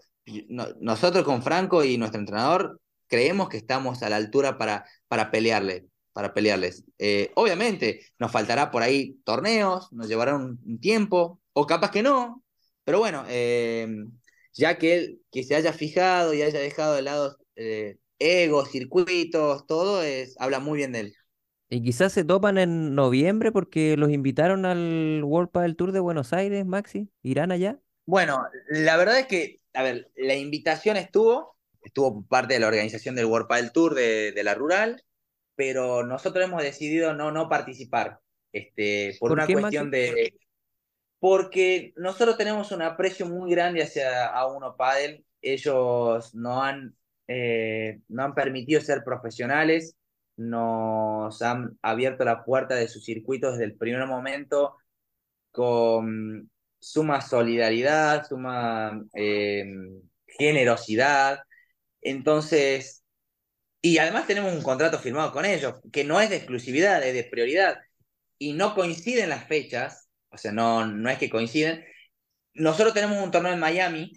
nosotros 0.79 1.23
con 1.23 1.43
Franco 1.43 1.83
y 1.83 1.97
nuestro 1.97 2.19
entrenador 2.19 2.81
creemos 3.07 3.49
que 3.49 3.57
estamos 3.57 4.01
a 4.03 4.09
la 4.09 4.15
altura 4.17 4.57
para, 4.57 4.85
para 5.07 5.31
pelearle 5.31 5.87
para 6.15 6.33
pelearles. 6.33 6.85
Eh, 6.97 7.31
obviamente, 7.35 8.05
nos 8.19 8.31
faltará 8.31 8.71
por 8.71 8.81
ahí 8.81 9.19
torneos, 9.25 9.91
nos 9.91 10.07
llevará 10.07 10.33
un, 10.37 10.79
tiempo, 10.79 11.41
o 11.51 11.67
capaz 11.67 11.91
que 11.91 12.01
no, 12.01 12.41
pero 12.85 12.99
bueno, 12.99 13.25
eh, 13.27 13.85
ya 14.53 14.77
que 14.77 14.95
él 14.95 15.21
que 15.29 15.43
se 15.43 15.55
haya 15.55 15.73
fijado 15.73 16.33
y 16.33 16.41
haya 16.41 16.61
dejado 16.61 16.95
de 16.95 17.01
lado 17.01 17.37
eh, 17.57 17.97
egos, 18.17 18.71
circuitos, 18.71 19.67
todo, 19.67 20.01
es, 20.03 20.37
habla 20.39 20.59
muy 20.59 20.77
bien 20.77 20.93
de 20.93 21.01
él. 21.01 21.15
Y 21.67 21.83
quizás 21.83 22.13
se 22.13 22.23
topan 22.23 22.59
en 22.59 22.95
noviembre 22.95 23.51
porque 23.51 23.97
los 23.97 24.09
invitaron 24.09 24.65
al 24.65 25.21
World 25.21 25.51
Padel 25.51 25.75
Tour 25.75 25.91
de 25.91 25.99
Buenos 25.99 26.31
Aires, 26.31 26.65
Maxi. 26.65 27.09
¿Irán 27.23 27.51
allá? 27.51 27.77
Bueno, 28.05 28.41
la 28.69 28.95
verdad 28.95 29.19
es 29.19 29.27
que, 29.27 29.59
a 29.73 29.83
ver, 29.83 30.09
la 30.15 30.35
invitación 30.35 30.95
estuvo, 30.95 31.57
estuvo 31.81 32.25
parte 32.25 32.53
de 32.53 32.61
la 32.61 32.67
organización 32.67 33.15
del 33.15 33.25
World 33.25 33.49
Padel 33.49 33.73
Tour 33.73 33.95
de, 33.95 34.31
de 34.31 34.43
la 34.45 34.53
Rural, 34.53 35.03
pero 35.55 36.05
nosotros 36.05 36.45
hemos 36.45 36.61
decidido 36.61 37.13
no, 37.13 37.31
no 37.31 37.49
participar, 37.49 38.19
este, 38.51 39.15
por, 39.19 39.31
una 39.31 39.47
cuestión 39.47 39.91
de... 39.91 40.33
Porque 41.19 41.93
nosotros 41.95 42.37
tenemos 42.37 42.71
un 42.71 42.81
aprecio 42.81 43.25
muy 43.25 43.49
grande 43.49 43.81
hacia 43.81 44.27
a 44.27 44.47
Uno 44.47 44.75
Padel, 44.75 45.25
ellos 45.41 46.35
no 46.35 46.61
han, 46.61 46.95
eh, 47.27 48.01
no 48.09 48.23
han 48.23 48.35
permitido 48.35 48.81
ser 48.81 49.03
profesionales, 49.03 49.95
nos 50.37 51.41
han 51.41 51.77
abierto 51.81 52.25
la 52.25 52.43
puerta 52.43 52.75
de 52.75 52.87
su 52.87 52.99
circuito 52.99 53.51
desde 53.51 53.63
el 53.63 53.75
primer 53.75 54.05
momento 54.05 54.75
con 55.51 56.51
suma 56.79 57.21
solidaridad, 57.21 58.27
suma 58.27 59.01
eh, 59.13 59.65
generosidad. 60.27 61.39
Entonces, 62.01 63.04
y 63.85 63.99
además 63.99 64.25
tenemos 64.25 64.51
un 64.51 64.63
contrato 64.63 64.97
firmado 64.97 65.31
con 65.31 65.45
ellos, 65.45 65.75
que 65.93 66.03
no 66.03 66.19
es 66.19 66.31
de 66.31 66.37
exclusividad, 66.37 67.03
es 67.03 67.13
de 67.13 67.23
prioridad. 67.23 67.77
Y 68.39 68.53
no 68.53 68.73
coinciden 68.73 69.29
las 69.29 69.47
fechas, 69.47 70.09
o 70.29 70.39
sea, 70.39 70.51
no, 70.51 70.87
no 70.87 71.07
es 71.07 71.19
que 71.19 71.29
coinciden. 71.29 71.85
Nosotros 72.55 72.95
tenemos 72.95 73.23
un 73.23 73.29
torneo 73.29 73.53
en 73.53 73.59
Miami 73.59 74.11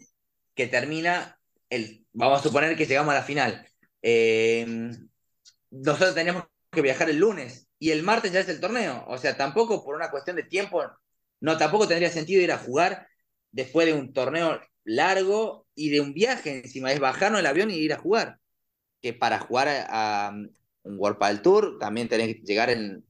que 0.54 0.68
termina, 0.68 1.38
el, 1.68 2.06
vamos 2.14 2.40
a 2.40 2.42
suponer 2.44 2.78
que 2.78 2.86
llegamos 2.86 3.12
a 3.12 3.18
la 3.18 3.22
final. 3.22 3.68
Em, 4.00 5.10
nosotros 5.70 6.14
tenemos 6.14 6.44
que 6.72 6.80
viajar 6.80 7.10
el 7.10 7.18
lunes 7.18 7.68
y 7.78 7.90
el 7.90 8.02
martes 8.02 8.32
ya 8.32 8.40
es 8.40 8.48
el 8.48 8.60
torneo. 8.60 9.04
O 9.06 9.18
sea, 9.18 9.36
tampoco 9.36 9.84
por 9.84 9.96
una 9.96 10.10
cuestión 10.10 10.36
de 10.36 10.44
tiempo, 10.44 10.82
no, 11.40 11.58
tampoco 11.58 11.86
tendría 11.86 12.10
sentido 12.10 12.40
ir 12.40 12.52
a 12.52 12.58
jugar 12.58 13.06
después 13.50 13.86
de 13.86 13.92
un 13.92 14.14
torneo 14.14 14.62
largo 14.84 15.66
y 15.74 15.90
de 15.90 16.00
un 16.00 16.14
viaje 16.14 16.56
encima, 16.64 16.90
es 16.90 17.00
bajarnos 17.00 17.40
el 17.40 17.46
avión 17.46 17.70
y 17.70 17.74
ir 17.74 17.92
a 17.92 17.98
jugar 17.98 18.38
que 19.00 19.12
para 19.12 19.38
jugar 19.38 19.68
a, 19.88 20.32
un 20.82 20.98
World 20.98 21.18
Padel 21.18 21.42
Tour 21.42 21.78
también 21.78 22.08
tenés 22.08 22.28
que 22.28 22.42
llegar 22.42 22.70
en, 22.70 23.04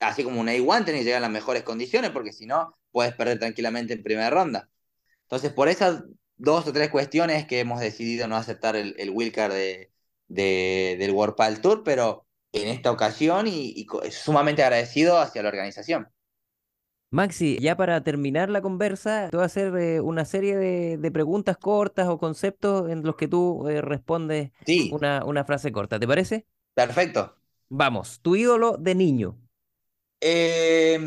así 0.00 0.24
como 0.24 0.40
un 0.40 0.48
A1 0.48 0.84
tenés 0.84 1.00
que 1.00 1.04
llegar 1.04 1.18
en 1.18 1.22
las 1.22 1.30
mejores 1.30 1.62
condiciones, 1.62 2.10
porque 2.10 2.32
si 2.32 2.46
no, 2.46 2.76
puedes 2.90 3.14
perder 3.14 3.38
tranquilamente 3.38 3.94
en 3.94 4.02
primera 4.02 4.30
ronda. 4.30 4.68
Entonces, 5.22 5.52
por 5.52 5.68
esas 5.68 6.04
dos 6.36 6.66
o 6.66 6.72
tres 6.72 6.90
cuestiones 6.90 7.46
que 7.46 7.60
hemos 7.60 7.80
decidido 7.80 8.28
no 8.28 8.36
aceptar 8.36 8.76
el, 8.76 8.94
el 8.98 9.10
wildcard 9.10 9.52
de, 9.52 9.92
de, 10.28 10.96
del 10.98 11.12
World 11.12 11.36
Padel 11.36 11.60
Tour, 11.60 11.82
pero 11.84 12.26
en 12.52 12.68
esta 12.68 12.90
ocasión 12.90 13.46
y, 13.46 13.74
y 13.76 13.86
sumamente 14.10 14.62
agradecido 14.62 15.18
hacia 15.18 15.42
la 15.42 15.48
organización. 15.48 16.08
Maxi, 17.12 17.58
ya 17.60 17.76
para 17.76 18.02
terminar 18.02 18.48
la 18.48 18.62
conversa, 18.62 19.28
te 19.30 19.36
voy 19.36 19.42
a 19.42 19.46
hacer 19.46 19.76
eh, 19.76 20.00
una 20.00 20.24
serie 20.24 20.56
de, 20.56 20.96
de, 20.96 21.10
preguntas 21.10 21.58
cortas 21.58 22.08
o 22.08 22.16
conceptos 22.16 22.90
en 22.90 23.02
los 23.02 23.16
que 23.16 23.28
tú 23.28 23.68
eh, 23.68 23.82
respondes 23.82 24.50
sí. 24.64 24.88
una, 24.94 25.22
una, 25.22 25.44
frase 25.44 25.70
corta. 25.72 26.00
¿Te 26.00 26.08
parece? 26.08 26.46
Perfecto. 26.72 27.36
Vamos, 27.68 28.18
tu 28.22 28.34
ídolo 28.34 28.78
de 28.78 28.94
niño. 28.94 29.38
Eh, 30.22 30.98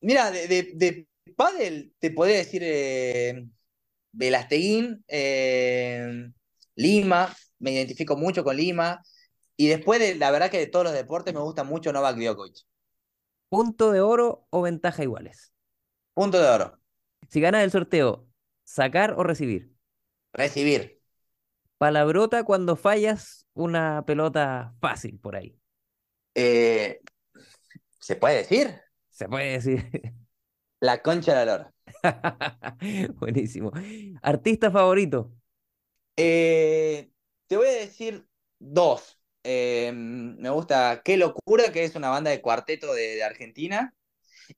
mira, 0.00 0.30
de, 0.30 0.48
de, 0.48 0.72
de 0.74 1.06
pádel 1.36 1.92
te 1.98 2.10
podría 2.10 2.38
decir 2.38 2.62
Velasteguín, 4.12 5.04
Lima, 6.76 7.36
me 7.58 7.72
identifico 7.72 8.16
mucho 8.16 8.42
con 8.42 8.56
Lima. 8.56 9.02
Y 9.54 9.66
después, 9.66 10.00
de, 10.00 10.14
la 10.14 10.30
verdad 10.30 10.50
que 10.50 10.58
de 10.60 10.66
todos 10.66 10.86
los 10.86 10.94
deportes 10.94 11.34
me 11.34 11.40
gusta 11.40 11.62
mucho 11.62 11.92
Novak 11.92 12.16
Djokovic. 12.16 12.64
¿Punto 13.48 13.92
de 13.92 14.00
oro 14.00 14.46
o 14.50 14.62
ventaja 14.62 15.02
iguales? 15.02 15.52
Punto 16.14 16.38
de 16.40 16.48
oro. 16.48 16.78
Si 17.28 17.40
ganas 17.40 17.64
el 17.64 17.70
sorteo, 17.70 18.26
¿sacar 18.64 19.14
o 19.16 19.22
recibir? 19.22 19.72
Recibir. 20.32 21.00
Palabrota 21.78 22.44
cuando 22.44 22.76
fallas 22.76 23.46
una 23.54 24.04
pelota 24.04 24.74
fácil 24.80 25.18
por 25.18 25.36
ahí. 25.36 25.58
Eh, 26.34 27.00
¿Se 28.00 28.16
puede 28.16 28.38
decir? 28.38 28.80
Se 29.10 29.28
puede 29.28 29.52
decir. 29.52 29.90
La 30.80 31.02
concha 31.02 31.36
de 31.36 31.46
la 31.46 31.56
lora. 31.56 31.74
Buenísimo. 33.18 33.72
¿Artista 34.22 34.70
favorito? 34.70 35.32
Eh, 36.16 37.10
te 37.46 37.56
voy 37.56 37.66
a 37.68 37.72
decir 37.72 38.26
dos. 38.58 39.17
Eh, 39.50 39.92
me 39.94 40.50
gusta 40.50 41.00
Qué 41.02 41.16
Locura, 41.16 41.72
que 41.72 41.82
es 41.82 41.96
una 41.96 42.10
banda 42.10 42.30
de 42.30 42.42
cuarteto 42.42 42.92
de, 42.92 43.14
de 43.14 43.24
Argentina. 43.24 43.94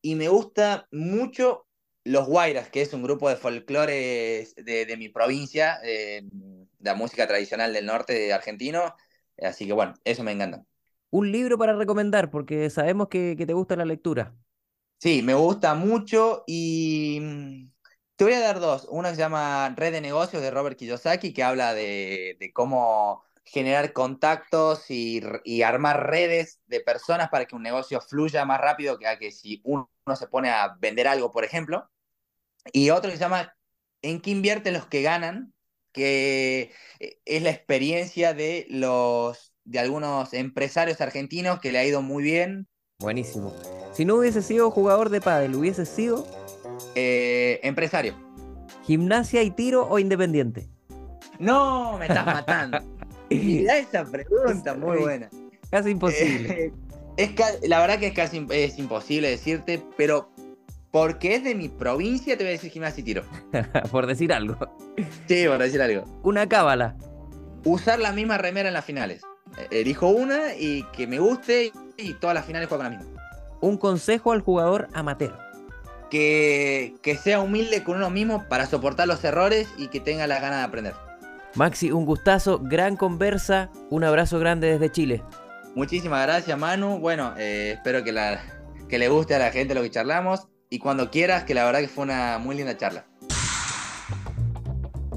Y 0.02 0.16
me 0.16 0.26
gusta 0.26 0.88
mucho 0.90 1.68
Los 2.02 2.26
Guairas, 2.26 2.70
que 2.70 2.82
es 2.82 2.92
un 2.92 3.04
grupo 3.04 3.28
de 3.28 3.36
folclore 3.36 4.48
de, 4.56 4.86
de, 4.86 4.96
mi 4.96 5.08
provincia, 5.08 5.78
de, 5.80 6.22
de, 6.24 6.66
la 6.80 6.96
música 6.96 7.28
tradicional 7.28 7.72
del 7.72 7.86
norte 7.86 8.32
argentino. 8.32 8.96
Así 9.40 9.64
que 9.64 9.72
bueno, 9.72 9.94
eso 10.02 10.24
me 10.24 10.32
encanta. 10.32 10.64
Un 11.10 11.30
libro 11.30 11.56
para 11.56 11.76
recomendar, 11.76 12.28
porque 12.28 12.68
sabemos 12.68 13.06
que, 13.06 13.36
que 13.38 13.46
te 13.46 13.52
gusta 13.52 13.76
la 13.76 13.84
lectura. 13.84 14.34
Sí, 14.98 15.22
me 15.22 15.34
gusta 15.34 15.74
mucho 15.74 16.42
y 16.48 17.70
te 18.16 18.24
voy 18.24 18.32
a 18.32 18.40
dar 18.40 18.58
dos. 18.58 18.88
Uno 18.90 19.08
se 19.10 19.16
llama 19.16 19.72
Red 19.76 19.92
de 19.92 20.00
Negocios 20.00 20.42
de 20.42 20.50
Robert 20.50 20.76
Kiyosaki, 20.76 21.32
que 21.32 21.44
habla 21.44 21.74
de, 21.74 22.36
de 22.40 22.52
cómo 22.52 23.29
generar 23.50 23.92
contactos 23.92 24.90
y, 24.90 25.22
y, 25.44 25.62
armar 25.62 26.08
redes 26.08 26.60
de 26.66 26.80
personas 26.80 27.28
para 27.30 27.46
que 27.46 27.56
un 27.56 27.62
negocio 27.62 28.00
fluya 28.00 28.44
más 28.44 28.60
rápido 28.60 28.98
que 28.98 29.08
a 29.08 29.18
que 29.18 29.32
si 29.32 29.60
uno 29.64 29.88
se 30.14 30.28
pone 30.28 30.50
a 30.50 30.76
vender 30.78 31.08
algo, 31.08 31.30
por 31.30 31.44
ejemplo. 31.44 31.90
Y 32.72 32.90
otro 32.90 33.10
que 33.10 33.16
se 33.16 33.22
llama 33.22 33.54
¿En 34.02 34.20
qué 34.20 34.30
invierten 34.30 34.74
los 34.74 34.86
que 34.86 35.02
ganan? 35.02 35.52
que 35.92 36.72
es 37.24 37.42
la 37.42 37.50
experiencia 37.50 38.34
de 38.34 38.66
los 38.70 39.52
de 39.64 39.78
algunos 39.78 40.32
empresarios 40.34 41.00
argentinos 41.00 41.60
que 41.60 41.72
le 41.72 41.78
ha 41.78 41.84
ido 41.84 42.02
muy 42.02 42.22
bien. 42.22 42.68
Buenísimo. 42.98 43.54
Si 43.92 44.04
no 44.04 44.16
hubiese 44.16 44.42
sido 44.42 44.70
jugador 44.70 45.10
de 45.10 45.20
pádel, 45.20 45.54
¿hubiese 45.54 45.86
sido? 45.86 46.26
Eh, 46.94 47.60
empresario. 47.62 48.14
¿Gimnasia 48.84 49.42
y 49.42 49.50
tiro 49.50 49.86
o 49.86 49.98
independiente? 49.98 50.68
No, 51.38 51.98
me 51.98 52.06
estás 52.06 52.26
matando. 52.26 52.78
Mira 53.30 53.78
esa 53.78 54.04
pregunta, 54.04 54.74
muy 54.74 54.98
buena. 54.98 55.30
Casi 55.70 55.90
imposible. 55.90 56.64
Eh, 56.64 56.72
es, 57.16 57.68
la 57.68 57.80
verdad 57.80 57.98
que 57.98 58.08
es 58.08 58.14
casi 58.14 58.46
es 58.50 58.78
imposible 58.78 59.30
decirte, 59.30 59.82
pero 59.96 60.30
porque 60.90 61.36
es 61.36 61.44
de 61.44 61.54
mi 61.54 61.68
provincia, 61.68 62.36
te 62.36 62.42
voy 62.42 62.50
a 62.50 62.52
decir 62.52 62.70
gimnasia 62.70 63.00
y 63.00 63.04
tiro. 63.04 63.22
por 63.90 64.06
decir 64.06 64.32
algo. 64.32 64.56
Sí, 65.28 65.46
por 65.46 65.58
decir 65.58 65.80
algo. 65.80 66.04
Una 66.24 66.48
cábala. 66.48 66.96
Usar 67.64 68.00
la 68.00 68.12
misma 68.12 68.38
remera 68.38 68.68
en 68.68 68.74
las 68.74 68.84
finales. 68.84 69.22
Elijo 69.70 70.08
una 70.08 70.54
y 70.56 70.82
que 70.92 71.06
me 71.06 71.18
guste 71.18 71.72
y 71.96 72.14
todas 72.14 72.34
las 72.34 72.44
finales 72.44 72.68
juego 72.68 72.82
con 72.82 72.92
la 72.92 72.98
misma. 72.98 73.22
Un 73.60 73.76
consejo 73.76 74.32
al 74.32 74.40
jugador 74.40 74.88
amateur. 74.92 75.38
Que, 76.10 76.94
que 77.02 77.16
sea 77.16 77.40
humilde 77.40 77.84
con 77.84 77.96
uno 77.96 78.10
mismo 78.10 78.48
para 78.48 78.66
soportar 78.66 79.06
los 79.06 79.22
errores 79.22 79.68
y 79.76 79.88
que 79.88 80.00
tenga 80.00 80.26
las 80.26 80.40
ganas 80.40 80.58
de 80.58 80.64
aprender. 80.64 80.94
Maxi, 81.54 81.90
un 81.90 82.04
gustazo, 82.04 82.60
gran 82.60 82.96
conversa, 82.96 83.70
un 83.90 84.04
abrazo 84.04 84.38
grande 84.38 84.68
desde 84.68 84.90
Chile. 84.90 85.22
Muchísimas 85.74 86.22
gracias, 86.26 86.58
Manu. 86.58 86.98
Bueno, 86.98 87.34
eh, 87.36 87.72
espero 87.76 88.04
que, 88.04 88.12
la, 88.12 88.40
que 88.88 88.98
le 88.98 89.08
guste 89.08 89.34
a 89.34 89.38
la 89.38 89.50
gente 89.50 89.74
lo 89.74 89.82
que 89.82 89.90
charlamos 89.90 90.48
y 90.68 90.78
cuando 90.78 91.10
quieras, 91.10 91.44
que 91.44 91.54
la 91.54 91.64
verdad 91.64 91.80
que 91.80 91.88
fue 91.88 92.04
una 92.04 92.38
muy 92.38 92.56
linda 92.56 92.76
charla. 92.76 93.06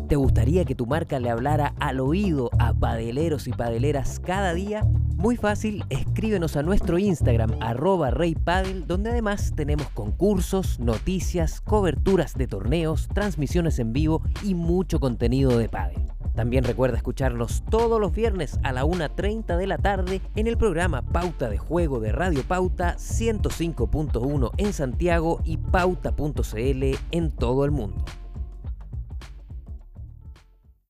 ¿Te 0.10 0.16
gustaría 0.16 0.66
que 0.66 0.76
tu 0.76 0.86
marca 0.86 1.20
le 1.20 1.30
hablara 1.30 1.74
al 1.80 2.00
oído 2.00 2.50
a 2.60 2.74
padeleros 2.74 3.48
y 3.48 3.52
padeleras 3.52 4.20
cada 4.20 4.54
día? 4.54 4.84
Muy 5.16 5.38
fácil, 5.38 5.86
escríbenos 5.90 6.58
a 6.58 6.64
nuestro 6.64 6.98
Instagram, 6.98 7.52
arroba 7.62 8.12
reypadel, 8.12 8.86
donde 8.86 9.12
además 9.12 9.54
tenemos 9.56 9.88
concursos, 9.90 10.80
noticias, 10.80 11.62
coberturas 11.62 12.36
de 12.36 12.48
torneos, 12.48 13.08
transmisiones 13.14 13.80
en 13.80 13.94
vivo 13.94 14.22
y 14.44 14.54
mucho 14.54 15.00
contenido 15.00 15.58
de 15.58 15.70
pádel. 15.70 16.02
También 16.36 16.64
recuerda 16.64 16.98
escucharnos 16.98 17.64
todos 17.70 18.00
los 18.00 18.12
viernes 18.12 18.60
a 18.64 18.72
la 18.72 18.86
1.30 18.86 19.58
de 19.58 19.68
la 19.68 19.78
tarde 19.78 20.22
en 20.36 20.48
el 20.48 20.58
programa 20.58 21.02
Pauta 21.02 21.50
de 21.50 21.58
Juego 21.58 22.00
de 22.00 22.12
Radio 22.12 22.44
Pauta 22.44 22.96
105.1 22.98 24.52
en 24.58 24.74
Santiago 24.74 25.42
y 25.44 25.58
pauta.cl 25.58 26.84
en 27.12 27.32
todo 27.32 27.66
el 27.66 27.72
mundo. 27.72 28.04